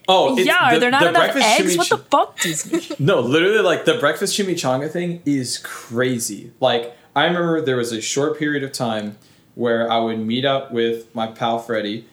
[0.08, 1.78] Oh, it's- yeah, are the- there not the enough breakfast eggs?
[1.78, 2.96] What the fuck, Disney?
[3.00, 6.52] No, literally, like the breakfast chimichanga thing is crazy.
[6.60, 9.18] Like, I remember there was a short period of time
[9.56, 12.06] where I would meet up with my pal Freddie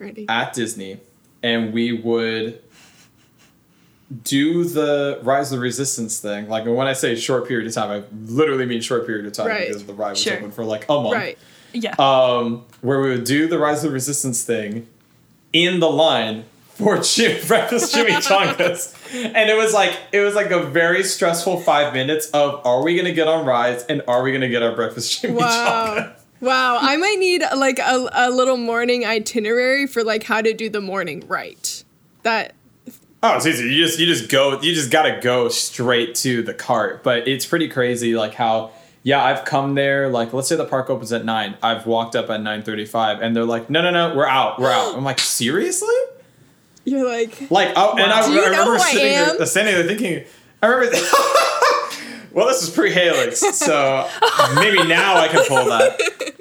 [0.00, 0.26] Ready.
[0.28, 0.98] at Disney,
[1.42, 2.60] and we would
[4.24, 6.48] do the Rise of the Resistance thing.
[6.48, 9.48] Like, when I say short period of time, I literally mean short period of time
[9.48, 9.68] Right.
[9.68, 10.36] because the ride was Sure.
[10.38, 11.12] open for like a month.
[11.14, 11.38] Right.
[11.74, 11.94] yeah.
[11.98, 14.86] Um, where we would do the Rise of the Resistance thing
[15.52, 16.44] in the line
[16.78, 21.92] for chi- breakfast chimichangas, and it was like it was like a very stressful five
[21.92, 25.22] minutes of are we gonna get on rides and are we gonna get our breakfast
[25.22, 25.36] chimichanga?
[25.38, 26.12] Wow.
[26.40, 30.70] Wow, I might need like a, a little morning itinerary for like how to do
[30.70, 31.82] the morning right.
[32.22, 32.54] That
[33.20, 33.64] Oh, it's easy.
[33.74, 34.60] You just you just go.
[34.60, 37.02] You just gotta go straight to the cart.
[37.02, 38.70] But it's pretty crazy, like how.
[39.02, 40.08] Yeah, I've come there.
[40.08, 41.56] Like, let's say the park opens at nine.
[41.62, 44.70] I've walked up at nine thirty-five, and they're like, "No, no, no, we're out, we're
[44.70, 45.94] out." I'm like, seriously?
[46.90, 49.36] You're like, Like, oh, and I, Do you I know remember who I sitting am?
[49.38, 50.24] there, standing there thinking,
[50.62, 50.96] I remember.
[52.32, 54.08] well, this is pre-Halyx, so
[54.56, 56.34] maybe now I can pull that.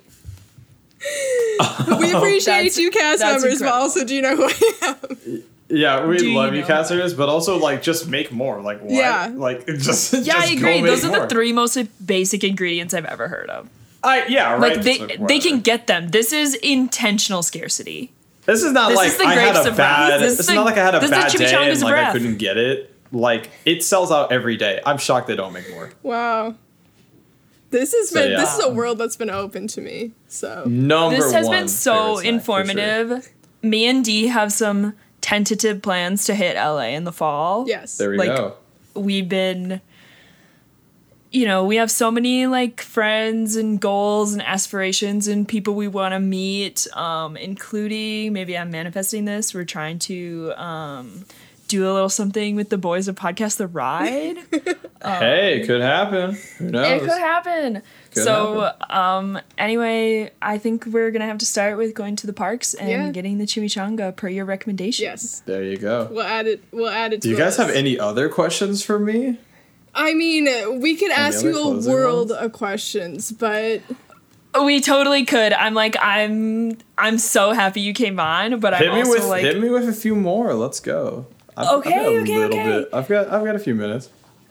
[1.99, 5.43] we appreciate That's- you cast that's members, but also do you know who I am?
[5.69, 8.61] Yeah, we Do love you, know casters, but also like just make more.
[8.61, 8.91] Like, what?
[8.91, 9.29] Yeah.
[9.35, 10.81] Like, just yeah, just I agree.
[10.81, 11.19] make Those are more.
[11.21, 13.69] the three most basic ingredients I've ever heard of.
[14.01, 14.61] I yeah, right.
[14.77, 16.09] Like they so they can get them.
[16.09, 18.11] This is intentional scarcity.
[18.47, 19.77] This is not This like is the I had a of wrath.
[19.77, 20.21] bad.
[20.21, 21.73] This is It's the- not like I had a this is the bad day chimichangas
[21.73, 22.93] and of like I couldn't get it.
[23.11, 24.81] Like it sells out every day.
[24.85, 25.91] I'm shocked they don't make more.
[26.01, 26.55] Wow.
[27.69, 28.39] This has So, been yeah.
[28.39, 30.11] this is a world that's been open to me.
[30.27, 32.61] So Number This has been so favorite snack, for sure.
[32.71, 33.29] informative.
[33.61, 37.65] Me and Dee have some tentative plans to hit LA in the fall.
[37.67, 37.97] yes.
[37.97, 38.53] There we Like, go.
[38.93, 39.81] we've been
[41.38, 45.88] you know we have so many like friends and goals and aspirations and people we
[45.88, 51.23] want to meet um including maybe i'm manifesting this we're trying to um
[51.67, 54.38] do a little something with the boys of podcast the ride
[55.03, 56.38] hey, it could happen.
[56.57, 57.01] Who knows?
[57.01, 57.81] it could happen
[58.11, 62.33] Could so um anyway i think we're gonna have to start with going to the
[62.33, 63.11] parks and Yeah.
[63.11, 65.43] getting the chimichanga per your recommendation Yes.
[65.45, 66.07] There you go.
[66.09, 68.81] We'll add it we'll add it to Do you the guys have any other questions
[68.81, 69.38] for me?
[69.99, 72.41] I mean, we could ask you a world ones?
[72.41, 73.81] of questions, but
[74.63, 78.91] we totally could i'm like i'm i'm so happy you came on but i'm Hit
[78.93, 80.55] me also with like hit me with a few more.
[80.55, 81.27] Let's go.
[81.55, 82.79] I've, Okay, I've got a okay, little okay.
[82.79, 82.89] bit.
[82.93, 84.09] I've got I've got a few minutes.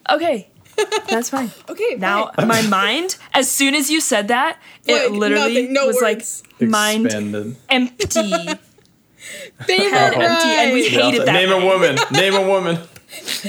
[0.09, 0.49] Okay,
[1.09, 1.51] that's fine.
[1.68, 1.97] okay.
[1.99, 2.47] Now fine.
[2.47, 6.42] my mind, as soon as you said that, it Like, literally nothing, no was words.
[6.61, 7.57] like mind Expanded.
[7.68, 8.07] empty,
[9.66, 11.14] favorite head empty, and we ride.
[11.14, 11.62] hate that Name way.
[11.62, 11.99] a woman.
[12.12, 12.78] Name a woman.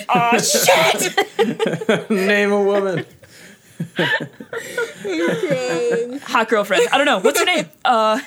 [0.09, 2.09] Oh shit!
[2.09, 3.05] Name a woman.
[5.03, 6.21] Good.
[6.23, 6.87] Hot girlfriend.
[6.91, 7.19] I don't know.
[7.19, 7.65] What's her name?
[7.85, 8.19] Uh,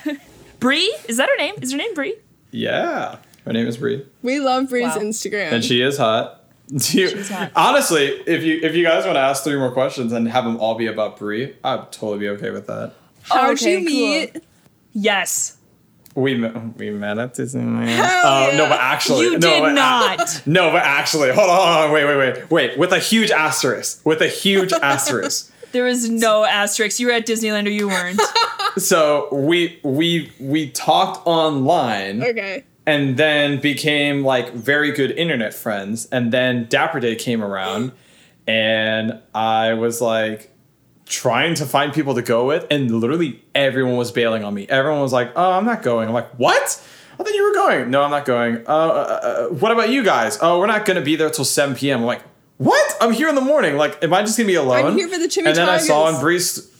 [0.59, 0.95] Brie.
[1.09, 1.55] Is that her name?
[1.61, 2.17] Is her name Brie?
[2.51, 3.17] Yeah.
[3.45, 4.05] Her name is Brie.
[4.23, 4.99] We love Brie's Wow.
[4.99, 5.53] Instagram.
[5.53, 6.45] and she is hot.
[6.69, 7.51] Do you- She's hot.
[7.57, 10.57] Honestly, if you if you guys want to ask three more questions and have them
[10.59, 12.93] all be about Brie, I'd totally be okay with that.
[13.23, 14.37] How'd Okay, you meet?
[14.93, 15.57] Yes.
[16.17, 17.87] We met, we met at Disneyland.
[17.87, 20.43] Hell Oh no, but actually, You no, did but- not.
[20.47, 22.79] No, but actually, hold on, hold on, wait, wait, wait, wait.
[22.79, 24.05] With a huge asterisk.
[24.05, 25.53] With a huge asterisk.
[25.73, 26.99] There was no asterisk.
[26.99, 28.21] You were at Disneyland or you weren't.
[28.79, 32.23] So we we we talked online.
[32.23, 32.65] Okay.
[32.87, 36.07] and then became like very good internet friends.
[36.13, 37.91] And then Dapper Day came around,
[38.47, 40.53] and I was like
[41.11, 44.67] trying to find people to go with, and literally everyone was bailing on me.
[44.69, 46.83] Everyone was like, "Oh, I'm not going." I'm like, "What?"
[47.19, 47.91] I thought you were going.
[47.91, 48.57] No, I'm not going.
[48.67, 50.39] Uh, uh, uh, what about you guys?
[50.41, 52.01] Oh, we're not gonna be there till 7 p.m.
[52.01, 52.23] I'm like,
[52.57, 52.97] what?
[53.01, 53.77] I'm here in the morning.
[53.77, 54.97] Like, am I just gonna be alone?
[54.97, 56.15] here for the And then I saw chimichangas.
[56.15, 56.71] on Brie's,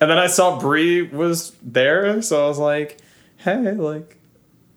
[0.00, 2.98] and then I saw Brie was there, so I was like,
[3.38, 4.16] hey, like,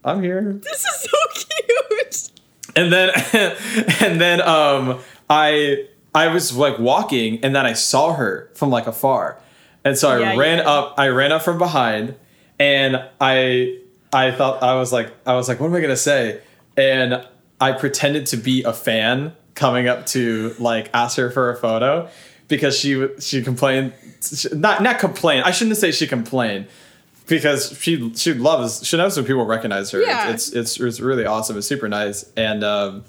[0.04, 2.30] I'm here This is so cute.
[2.76, 3.10] and then
[4.02, 5.86] and then um i
[6.16, 9.39] i was like walking and then i saw her from like afar
[9.84, 10.70] and so i Yeah, ran yeah.
[10.70, 12.16] up i ran up from behind
[12.60, 13.78] and i
[14.14, 16.41] i thought i was like i was like what am i gonna say
[16.78, 17.26] and
[17.62, 22.07] i pretended to be a fan coming up to like ask her for a photo
[22.47, 23.93] because she she complained
[24.53, 26.66] not not complain i shouldn't say she complained
[27.28, 30.01] because she she loves she knows when people recognize her.
[30.01, 30.32] Yeah.
[30.32, 31.60] It's, it's it's it's really awesome.
[31.60, 32.26] It's super nice.
[32.36, 33.03] And um,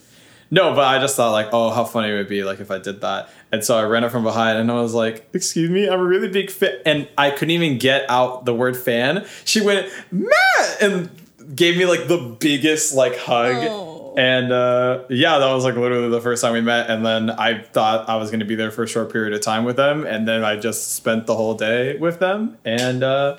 [0.51, 2.79] no, but I just thought like, oh, how funny it would be like if I
[2.79, 3.31] did that.
[3.53, 6.05] And so I ran up from behind and I was like, excuse me, I'm a
[6.05, 6.75] really big fan.
[6.85, 9.27] And I couldn't even get out the word fan.
[9.45, 11.11] She went Matt and
[11.55, 13.57] gave me like the biggest like hug.
[13.69, 14.15] Oh.
[14.17, 16.91] And uh, yeah, that was like literally the first time we met.
[16.91, 19.41] And then I thought I was going to be there for a short period of
[19.41, 20.05] time with them.
[20.05, 22.59] And then I just spent the whole day with them.
[22.65, 23.39] And uh,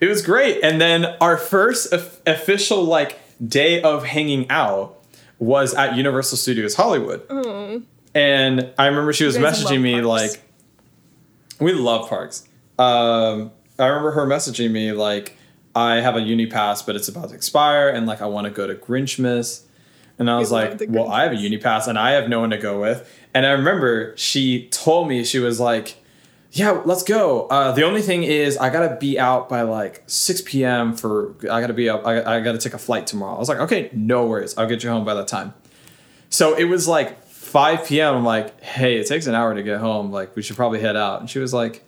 [0.00, 0.62] it was great.
[0.62, 5.00] And then our first of- official like day of hanging out
[5.44, 7.22] was at Universal Studios Hollywood.
[8.14, 10.06] And I remember she was messaging me parks.
[10.06, 10.42] like,
[11.60, 12.48] we love parks.
[12.78, 15.36] Um, I remember her messaging me like,
[15.74, 18.50] I have a uni pass, but it's about to expire, and like I want to
[18.50, 19.64] go to Grinchmas.
[20.18, 22.50] And I was like, well, I have a uni pass, and I have no one
[22.50, 23.10] to go with.
[23.34, 25.96] And I remember she told me she was like,
[26.54, 27.48] yeah, let's go.
[27.48, 30.96] Uh, the only thing is, I gotta be out by like 6 p.m.
[30.96, 31.34] for.
[31.50, 32.06] I gotta be up.
[32.06, 33.34] I, I gotta take a flight tomorrow.
[33.34, 34.56] I was like, okay, no worries.
[34.56, 35.52] I'll get you home by that time.
[36.30, 38.14] So it was like 5 p.m.
[38.14, 40.12] I'm like, hey, it takes an hour to get home.
[40.12, 41.18] Like, we should probably head out.
[41.18, 41.84] And she was like,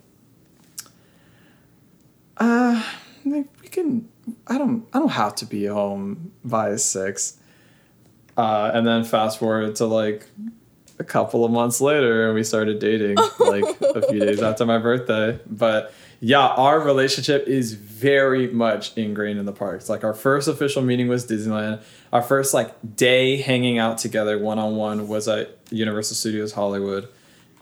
[2.38, 2.82] uh,
[3.24, 4.08] we can.
[4.48, 4.84] I don't.
[4.92, 7.38] I don't have to be home by six.
[8.36, 10.28] Uh, and then fast forward to like
[10.98, 14.78] a couple of months later, and we started dating like a few days after my
[14.78, 15.38] birthday.
[15.46, 19.88] But yeah, our relationship is very much ingrained in the parks.
[19.88, 21.82] Like our first official meeting was Disneyland.
[22.12, 27.08] Our first like day hanging out together one on one was at Universal Studios Hollywood.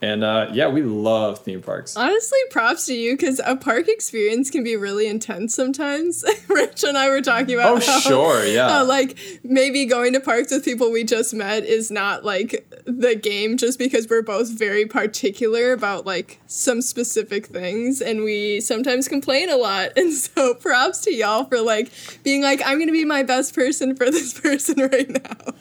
[0.03, 1.97] And uh, yeah, we love theme parks.
[1.97, 6.25] Honestly, props to you because a park experience can be really intense sometimes.
[6.49, 7.83] Rich and I were talking about.
[7.83, 8.69] Oh, how- sure, yeah.
[8.69, 13.15] how, like maybe going to parks with people we just met is not like the
[13.15, 19.09] game, just because we're both very particular about like some specific things, and we sometimes
[19.09, 19.91] complain a lot.
[19.97, 21.91] And so, props to y'all for like
[22.25, 25.55] being like, I'm gonna be my best person for this person right now.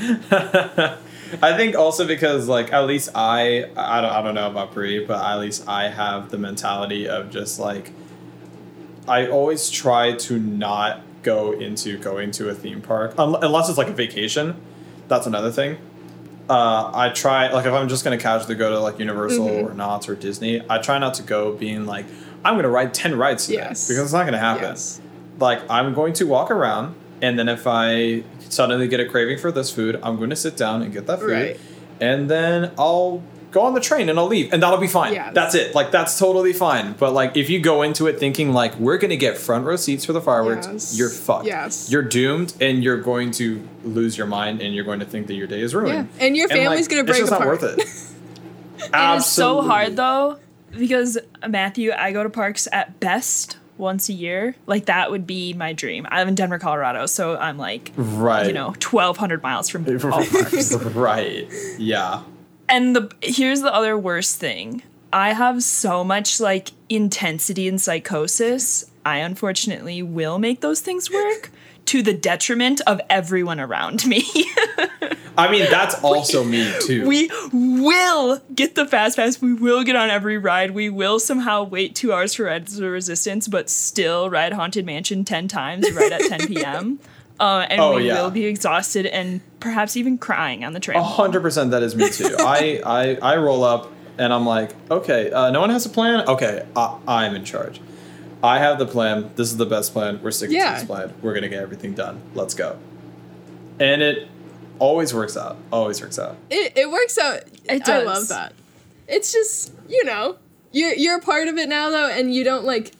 [1.42, 5.04] I think also because like at least I I don't, I don't know about Brie,
[5.04, 7.92] but at least I have the mentality of just like
[9.08, 13.88] I always try to not go into going to a theme park unless it's like
[13.88, 14.60] a vacation.
[15.08, 15.78] That's another thing.
[16.50, 20.08] Uh, I try like if I'm just gonna casually go to like Universal or Knott's
[20.08, 22.06] or Disney, I try not to go being like
[22.44, 23.86] I'm gonna ride ten rides today Yes.
[23.86, 25.00] because it's not gonna happen Yes.
[25.38, 29.52] like I'm going to walk around and then if I suddenly get a craving for
[29.52, 31.30] this food, I'm going to sit down and get that food.
[31.30, 31.60] Right.
[32.00, 35.12] And then I'll go on the train and I'll leave and that'll be fine.
[35.12, 35.34] Yes.
[35.34, 35.74] That's it.
[35.74, 36.92] Like that's totally fine.
[36.92, 39.76] But like if you go into it thinking like we're going to get front row
[39.76, 40.96] seats for the fireworks, Yes.
[40.98, 41.46] you're fucked.
[41.46, 41.90] Yes.
[41.90, 45.34] You're doomed and you're going to lose your mind and you're going to think that
[45.34, 46.08] your day is ruined.
[46.18, 46.26] Yeah.
[46.26, 47.60] And your family's gonna break it's just apart.
[47.62, 48.06] not worth it.
[48.82, 50.38] It is so hard though
[50.70, 54.54] because Matthew, I go to parks at best once a year.
[54.66, 56.06] Like that would be my dream.
[56.10, 58.46] I live in Denver, Colorado, so I'm like, Right.
[58.46, 60.72] you know, 1,200 miles from all parks.
[60.76, 61.46] right.
[61.78, 62.22] Yeah.
[62.70, 64.82] And the here's the other worst thing.
[65.12, 68.90] I have so much like intensity and psychosis.
[69.04, 71.50] I unfortunately will make those things work
[71.86, 74.24] to the detriment of everyone around me.
[75.36, 77.06] I mean, that's also me too.
[77.08, 79.40] we will get the fast pass.
[79.40, 80.72] We will get on every ride.
[80.72, 85.24] We will somehow wait two hours for Rise of Resistance, but still ride Haunted Mansion
[85.24, 87.00] 10 times right at 10 p.m.
[87.40, 88.20] Uh, and Oh, we yeah.
[88.22, 90.98] will be exhausted and perhaps even crying on the train.
[90.98, 92.36] A hundred percent, that is me too.
[92.38, 96.28] I, I I roll up and I'm like, okay, uh, no one has a plan.
[96.28, 97.80] Okay, I, I'm in charge.
[98.42, 99.30] I have the plan.
[99.36, 100.20] This is the best plan.
[100.22, 100.74] We're sticking Yeah.
[100.74, 101.14] to this plan.
[101.22, 102.20] We're gonna get everything done.
[102.34, 102.78] Let's go.
[103.78, 104.28] And it
[104.78, 105.56] always works out.
[105.72, 106.36] Always works out.
[106.50, 107.40] It, it works out.
[107.64, 108.52] It I love that.
[109.08, 110.36] It's just you know
[110.72, 112.92] you're you're a part of it now though, and you don't like.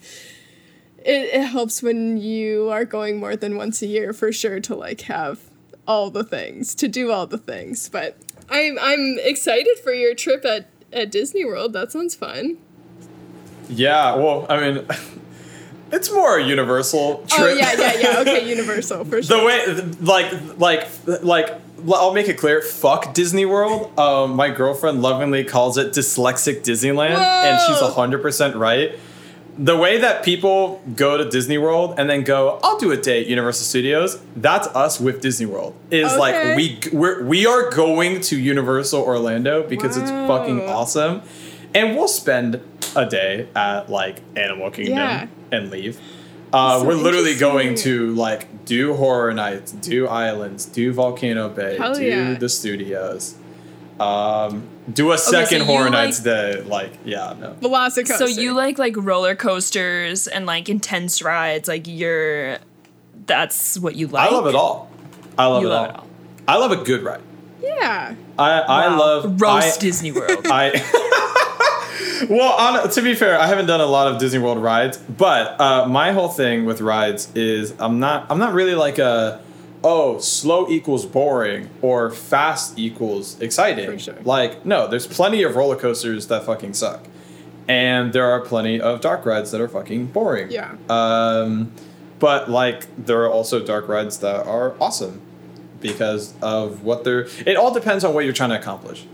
[1.05, 4.75] It, it helps when you are going more than once a year for sure to
[4.75, 5.41] like have
[5.87, 7.89] all the things to do all the things.
[7.89, 8.17] But
[8.49, 11.73] I'm I'm excited for your trip at at Disney World.
[11.73, 12.59] That sounds fun.
[13.69, 14.17] Yeah.
[14.17, 14.87] Well, I mean,
[15.93, 17.41] it's more a universal trip.
[17.41, 18.21] Oh yeah yeah yeah.
[18.21, 19.39] Okay, Universal for sure.
[19.39, 19.67] the way
[20.01, 20.89] like like
[21.23, 21.61] like
[21.95, 22.61] I'll make it clear.
[22.61, 23.99] Fuck Disney World.
[23.99, 28.99] Um, my girlfriend lovingly calls it dyslexic Disneyland, and she's hundred percent right.
[29.59, 33.21] The way that people go to Disney World and then go, I'll do a day
[33.21, 34.19] at Universal Studios.
[34.35, 35.75] That's us with Disney World.
[35.91, 36.19] Is Okay.
[36.19, 41.23] like we we're, we are going to Universal Orlando because it's fucking awesome,
[41.75, 42.61] and we'll spend
[42.97, 45.27] a day at like Animal Kingdom Yeah.
[45.53, 45.99] and leave.
[46.53, 51.77] Uh, So we're literally going to like do horror nights, do islands, do Volcano Bay,
[51.77, 52.35] Hell do yeah.
[52.35, 53.35] the studios,
[54.01, 56.63] um, do a second so horror you nights like- day.
[56.63, 57.53] Like, yeah, no.
[57.61, 58.17] Velocicoaster.
[58.19, 62.59] So you like like roller coasters and like intense rides, like you're
[63.27, 64.31] that's what you like.
[64.31, 64.91] I love it all.
[65.39, 65.95] I love, You it, love all.
[65.95, 66.07] it all.
[66.49, 67.21] I love a good ride.
[67.63, 68.15] yeah.
[68.39, 68.99] I I Wow.
[68.99, 70.41] love roast I, Disney World.
[70.47, 74.97] I well, on, to be fair, I haven't done a lot of Disney World rides,
[74.99, 79.41] but uh, my whole thing with rides is I'm not I'm not really like a
[79.83, 83.99] oh slow equals boring or fast equals exciting.
[83.99, 84.17] Sure.
[84.25, 87.07] Like no, there's plenty of roller coasters that fucking suck,
[87.69, 90.51] and there are plenty of dark rides that are fucking boring.
[90.51, 90.77] Yeah.
[90.89, 91.73] Um,
[92.19, 95.23] but like there are also dark rides that are awesome.
[95.81, 97.27] because of what they're.
[97.47, 99.07] It all depends on what you're trying to accomplish,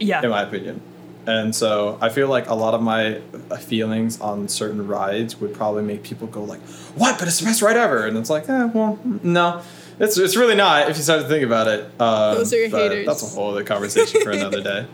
[0.00, 0.22] Yeah.
[0.22, 0.80] in my opinion.
[1.26, 3.20] And so I feel like a lot of my
[3.60, 6.60] feelings on certain rides would probably make people go like,
[6.96, 7.18] "What?
[7.18, 9.60] But it's the best ride ever!" And it's like, eh, well, no,
[10.00, 11.84] it's it's really not if you start to think about it.
[12.00, 13.06] Um, Those are your haters.
[13.06, 14.86] That's a whole other conversation for another day.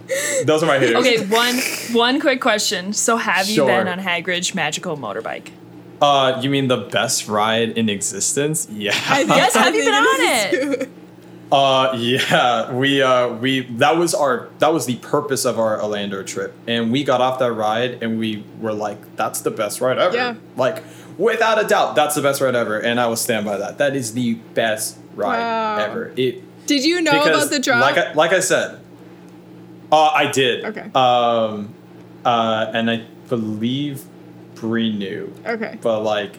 [0.44, 0.96] Those are my haters.
[0.96, 1.56] Okay, one
[1.92, 2.92] one quick question.
[2.92, 5.50] So have you been on Hagrid's magical motorbike?
[6.00, 8.66] Uh, you mean the best ride in existence?
[8.70, 8.92] Yeah.
[9.28, 10.88] Yes, have you been on it?
[11.52, 16.22] Uh, yeah, we uh we that was our that was the purpose of our Orlando
[16.22, 19.98] trip, and we got off that ride and we were like, that's the best ride
[19.98, 20.14] ever.
[20.16, 20.34] Yeah.
[20.56, 20.84] Like
[21.20, 23.78] without a doubt, that's the best ride ever, and I will stand by that.
[23.78, 25.76] That is the best ride Wow.
[25.84, 26.12] ever.
[26.16, 27.80] It Did you know about the drop?
[27.82, 28.80] like I, like I said,
[29.92, 30.64] uh, I did.
[30.64, 30.90] Okay.
[30.94, 31.74] Um,
[32.24, 34.04] uh, and I believe
[34.54, 35.78] Brie knew okay.
[35.80, 36.36] but like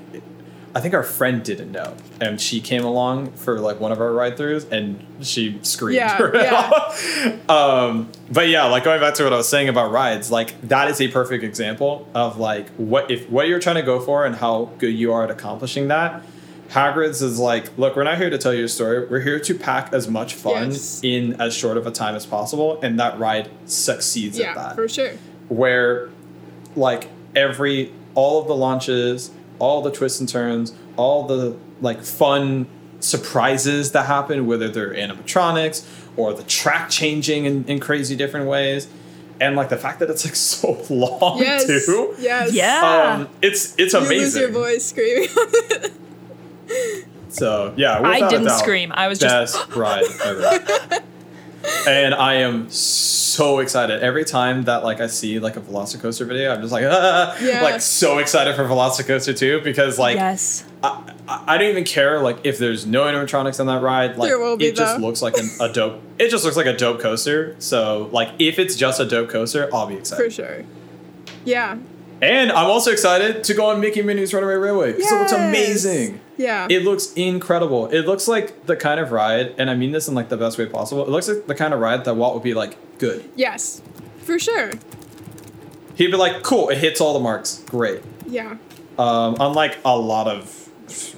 [0.74, 4.14] I think our friend didn't know, and she came along for like one of our
[4.14, 5.96] ride throughs, and she screamed.
[5.98, 10.60] Yeah, um, but yeah, like going back to what I was saying about rides, like
[10.70, 14.26] that is a perfect example of like what if what you're trying to go for
[14.26, 16.24] and how good you are at accomplishing that.
[16.70, 19.06] Hagrid's is like, look, we're not here to tell you a story.
[19.06, 21.02] We're here to pack as much fun Yes.
[21.04, 24.88] in as short of a time as possible, and that ride succeeds at that for
[24.88, 25.12] sure.
[25.50, 26.10] where
[26.78, 29.32] like every all of the launches
[29.62, 32.66] all the twists and turns all the like fun
[33.00, 35.86] surprises that happen whether they're animatronics
[36.18, 38.88] or the track changing in, in crazy different ways
[39.40, 41.66] and like the fact that it's like so long Yes.
[41.66, 42.54] too Yes.
[42.54, 43.16] Yeah.
[43.22, 45.30] um it's it's You amazing lose your voice screaming.
[47.30, 48.92] so yeah I didn't doubt, scream.
[48.94, 51.00] I was just best ride ever
[51.88, 56.54] and I am so excited every time that like I see like a Velocicoaster video.
[56.54, 57.62] I'm just like, ah, Yeah.
[57.62, 60.66] like so excited for Velocicoaster 2 because like yes.
[60.84, 64.18] I, I don't even care like if there's no animatronics on that ride.
[64.18, 66.02] Like There will be, it just looks like an, a dope.
[66.20, 67.56] It just looks like a dope coaster.
[67.60, 70.24] So like if it's just a dope coaster, I'll be excited.
[70.24, 70.64] for sure.
[71.46, 71.78] Yeah.
[72.22, 76.20] And I'm also excited to go on Mickey Minnie's Runaway Railway because it looks amazing.
[76.38, 76.68] Yeah.
[76.70, 77.88] It looks incredible.
[77.88, 80.58] It looks like the kind of ride, and I mean this in like the best
[80.58, 81.04] way possible.
[81.04, 83.28] It looks like the kind of ride that Walt would be like, good.
[83.36, 83.82] yes.
[84.20, 84.72] For sure.
[85.96, 86.70] He'd be like, cool.
[86.70, 87.64] It hits all the marks.
[87.68, 88.02] Great.
[88.28, 88.58] Yeah.
[89.00, 90.61] Um, unlike a lot of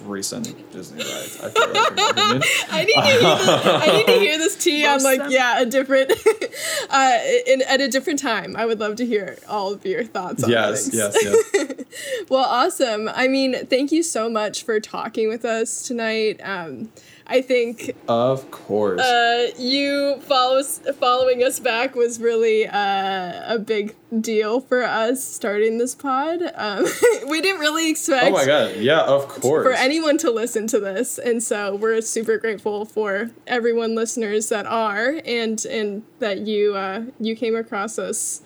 [0.04, 1.90] recent Disney rides, I feel like.
[1.90, 2.42] in my opinion.
[2.70, 5.30] I need to hear, this, I need to hear this tea on Roast like them.
[5.30, 6.12] yeah a different
[6.90, 8.56] uh in, at a different time.
[8.56, 10.96] I would love to hear all of your thoughts on yes, things.
[10.96, 11.84] yes, yes.
[12.28, 13.08] Well, awesome.
[13.08, 16.40] I mean, thank you so much for talking with us tonight.
[16.42, 16.90] Um,
[17.26, 19.00] I think Of course.
[19.00, 25.78] uh, you follow following us back was really uh, a big deal for us starting
[25.78, 26.40] this pod.
[26.54, 26.84] Um,
[27.28, 28.76] we didn't really expect oh my god.
[28.76, 29.64] Yeah, of course.
[29.64, 34.66] for anyone to listen to this, and so we're super grateful for everyone listeners that
[34.66, 38.42] are, and and that you uh, you came across us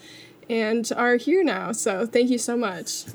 [0.49, 1.73] and are here now.
[1.73, 3.07] So thank you so much.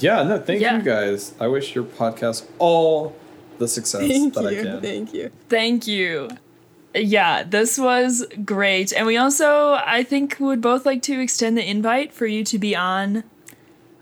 [0.00, 0.78] yeah, no, thank Yeah.
[0.78, 1.34] you guys.
[1.38, 3.14] I wish your podcast all
[3.58, 4.62] the success Thank that I you.
[4.62, 4.80] can.
[4.80, 5.30] Thank you.
[5.48, 6.28] Thank you.
[6.94, 8.92] Yeah, this was great.
[8.92, 12.58] And we also, I think, would both like to extend the invite for you to
[12.58, 13.24] be on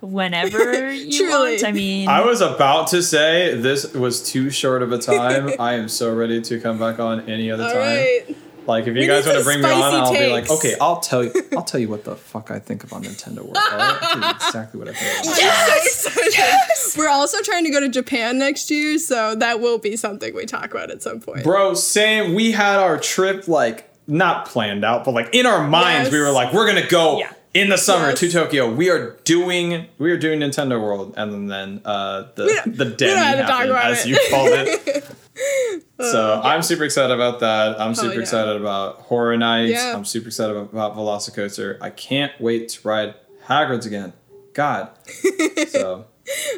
[0.00, 1.52] whenever you Truly.
[1.52, 1.64] want.
[1.64, 5.50] I mean, I was about to say this was too short of a time.
[5.60, 7.78] I am so ready to come back on any other All time.
[7.80, 8.36] right.
[8.66, 10.76] Like if you We guys want to bring me on, spicy I'll be like, okay,
[10.80, 13.56] I'll tell you, I'll tell you what the fuck I think about Nintendo World.
[13.56, 15.24] All right, I'll tell you exactly what I think.
[15.24, 15.42] About it.
[15.42, 16.92] Yes!
[16.92, 17.00] So.
[17.00, 20.46] We're also trying to go to Japan next year, so that will be something we
[20.46, 21.44] talk about at some point.
[21.44, 22.34] Bro, same.
[22.34, 26.30] We had our trip like not planned out, but like in our minds, we were
[26.30, 27.32] like, we're gonna go Yeah.
[27.54, 28.20] in the summer Yes.
[28.20, 28.70] to Tokyo.
[28.72, 32.96] We are doing, we are doing Nintendo World, and then uh, the the we don't
[32.98, 34.08] demi have to talk happened, about as it.
[34.08, 35.06] you called it.
[36.00, 37.80] so I'm super excited about that.
[37.80, 38.20] I'm super yeah.
[38.20, 39.72] excited about Horror Nights.
[39.72, 39.94] Yeah.
[39.94, 41.78] I'm super excited about, about Velocicoaster.
[41.80, 43.14] I can't wait to ride
[43.46, 44.12] Hagrid's again.
[44.52, 44.90] God.
[45.68, 46.06] so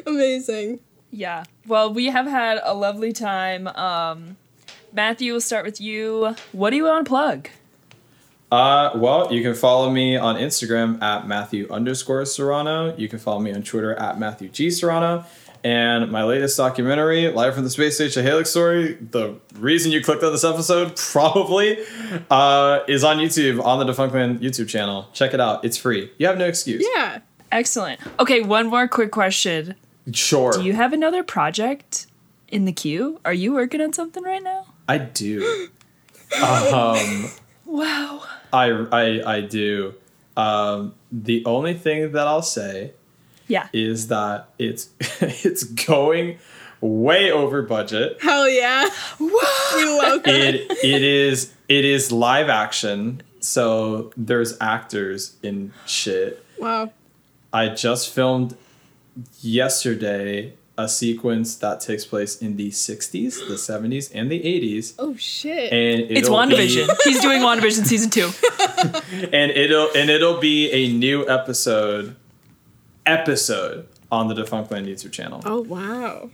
[0.05, 0.79] Amazing.
[1.11, 1.43] yeah.
[1.67, 3.67] Well, we have had a lovely time.
[3.67, 4.37] Um,
[4.91, 6.35] Matthew, we'll start with you.
[6.51, 7.49] What do you want to plug?
[8.51, 12.95] Uh, well, you can follow me on Instagram at Matthew underscore Serrano.
[12.95, 15.25] You can follow me on Twitter at Matthew G Serrano.
[15.63, 20.23] And my latest documentary, Live from the Space Station Halyx Story, the reason you clicked
[20.23, 21.77] on this episode probably
[22.29, 25.07] uh, is on YouTube, on the Defunctland YouTube channel.
[25.13, 25.63] Check it out.
[25.63, 26.11] It's free.
[26.17, 26.85] You have no excuse.
[26.95, 27.19] Yeah.
[27.51, 28.01] Excellent.
[28.19, 29.75] Okay, one more quick question.
[30.11, 30.51] Sure.
[30.51, 32.07] Do you have another project
[32.49, 33.21] in the queue?
[33.23, 34.65] Are you working on something right now?
[34.89, 35.69] I do.
[36.43, 37.29] um,
[37.73, 38.23] Wow.
[38.51, 39.95] I, I, I do.
[40.37, 42.93] Um, the only thing that I'll say
[43.53, 43.67] Yeah.
[43.73, 44.89] is that it's
[45.21, 46.39] it's going
[46.81, 48.17] way over budget.
[48.21, 48.89] Hell yeah.
[49.19, 49.27] we
[50.01, 50.55] love that.
[50.55, 56.43] It it is it is live action, so there's actors in shit.
[56.59, 56.91] Wow.
[57.53, 58.55] I just filmed
[59.41, 64.95] yesterday a sequence that takes place in the 60s, the 70s, and the 80s.
[64.97, 65.71] Oh shit.
[65.71, 66.87] And It's it'll be- WandaVision.
[67.03, 68.29] He's doing WandaVision season two.
[69.31, 72.15] and it'll and it'll be a new episode
[73.05, 75.41] episode on the Defunctland YouTube channel.
[75.45, 76.29] oh wow.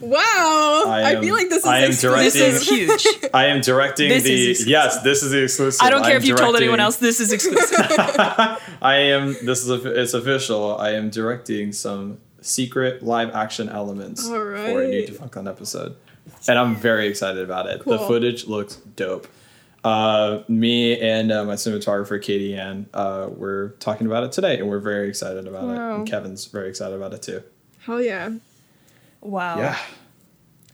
[0.00, 0.84] Wow.
[0.88, 2.18] I, I feel like this is I am exclusive.
[2.32, 3.30] This is huge.
[3.34, 4.66] I am directing This the exclusive.
[4.68, 5.80] yes, this is the exclusive.
[5.80, 6.96] I don't care I'm if you told anyone else.
[6.96, 7.78] This is exclusive.
[8.18, 8.58] I
[9.12, 9.36] am.
[9.44, 10.76] This is a, it's official.
[10.78, 15.08] I am directing some secret live action elements All for a new right.
[15.08, 15.94] Defunctland episode,
[16.48, 17.84] and I'm very excited about it.
[17.84, 19.28] The footage looks dope.
[19.84, 24.68] Uh, me and uh, my cinematographer Katie Ann, uh, we're talking about it today, and
[24.68, 25.78] we're very excited about it.
[25.78, 27.42] And Kevin's very excited about it too.
[27.80, 28.30] Hell yeah.
[29.20, 29.58] Wow.
[29.58, 29.78] Yeah,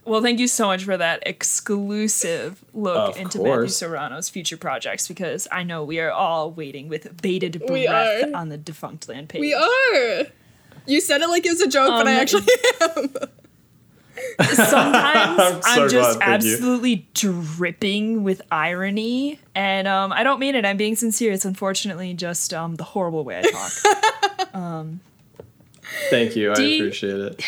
[0.05, 3.67] Well, thank you so much for that exclusive look Of into Matthew.
[3.69, 8.35] Serrano's future projects because I know we are all waiting with bated breath are.
[8.35, 9.41] on the Defunctland page.
[9.41, 10.25] We are.
[10.87, 12.47] You said it like it was a joke, but I Um, actually
[12.81, 13.13] am.
[14.53, 16.53] Sometimes I'm I'm, just glad, thank you.
[16.53, 20.65] absolutely dripping with irony, and um, I don't mean it.
[20.65, 21.31] I'm being sincere.
[21.31, 23.71] It's unfortunately just um, the horrible way I talk.
[26.09, 26.51] thank you.
[26.51, 27.43] I you- appreciate it.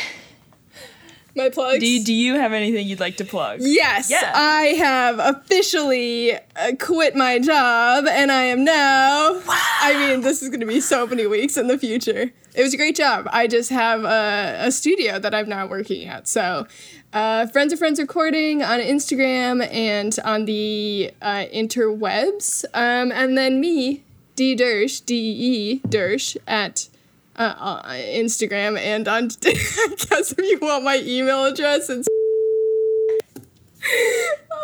[1.36, 1.80] My plugs.
[1.80, 3.60] do, you, do you have anything you'd like to plug?
[3.62, 4.32] Yes, Yeah.
[4.34, 6.40] I have officially uh,
[6.80, 9.40] quit my job and I am now.
[9.48, 12.32] I mean, this is going to be so many weeks in the future.
[12.58, 13.30] It was a great job.
[13.32, 16.28] I just have a, a studio that I'm now working at.
[16.28, 16.66] So,
[17.14, 22.66] uh, Friends of Friends Recording on Instagram and on the uh, interwebs.
[22.74, 24.04] Um, and then me,
[24.36, 26.90] D Dersh, D E Dersh, at
[27.36, 29.26] uh, uh, Instagram and on.
[29.46, 32.08] I guess if you want my email address, it's.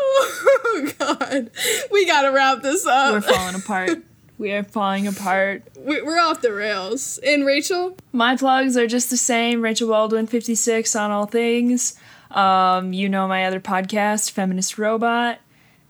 [0.05, 1.49] Oh God,
[1.91, 3.13] we gotta wrap this up.
[3.13, 4.03] We're falling apart.
[4.37, 5.63] We are falling apart.
[5.77, 7.19] We- We're off the rails.
[7.25, 9.61] And Rachel, My plugs are just the same.
[9.61, 11.95] Rachel Baldwin, 56 on all things.
[12.31, 15.39] Um, you know my other podcast, Feminist Robot.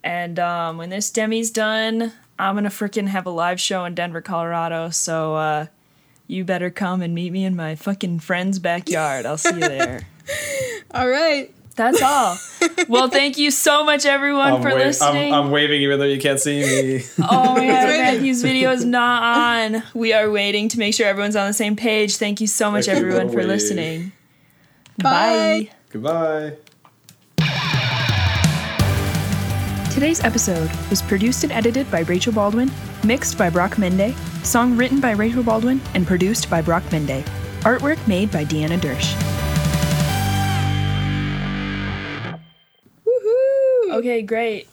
[0.03, 4.21] And um, when this Demi's done, I'm gonna freaking have a live show in Denver,
[4.21, 4.89] Colorado.
[4.89, 5.65] So uh,
[6.27, 9.25] you better come and meet me in my fucking friend's backyard.
[9.25, 10.05] I'll see you there.
[10.93, 11.53] all right.
[11.75, 12.37] That's all.
[12.87, 15.33] Well, thank you so much, everyone, I'm, for wa- listening.
[15.33, 17.03] I'm, I'm waving even though you can't see me.
[17.19, 17.21] Oh
[17.55, 18.01] my god, waiting.
[18.01, 19.23] Matthew's video is not
[19.73, 19.83] on.
[19.95, 22.17] We are waiting to make sure everyone's on the same page.
[22.17, 23.47] Thank you so much, Thank everyone, for Wade.
[23.47, 24.11] listening.
[25.01, 25.69] Bye.
[25.89, 26.57] Goodbye.
[29.91, 32.71] Today's episode was produced and edited by Rachel Baldwin,
[33.03, 37.23] mixed by Brock Mende, song written by Rachel Baldwin, and produced by Brock Mende.
[37.61, 39.13] Artwork made by Deanna Dersh.
[43.93, 44.67] Okay, great.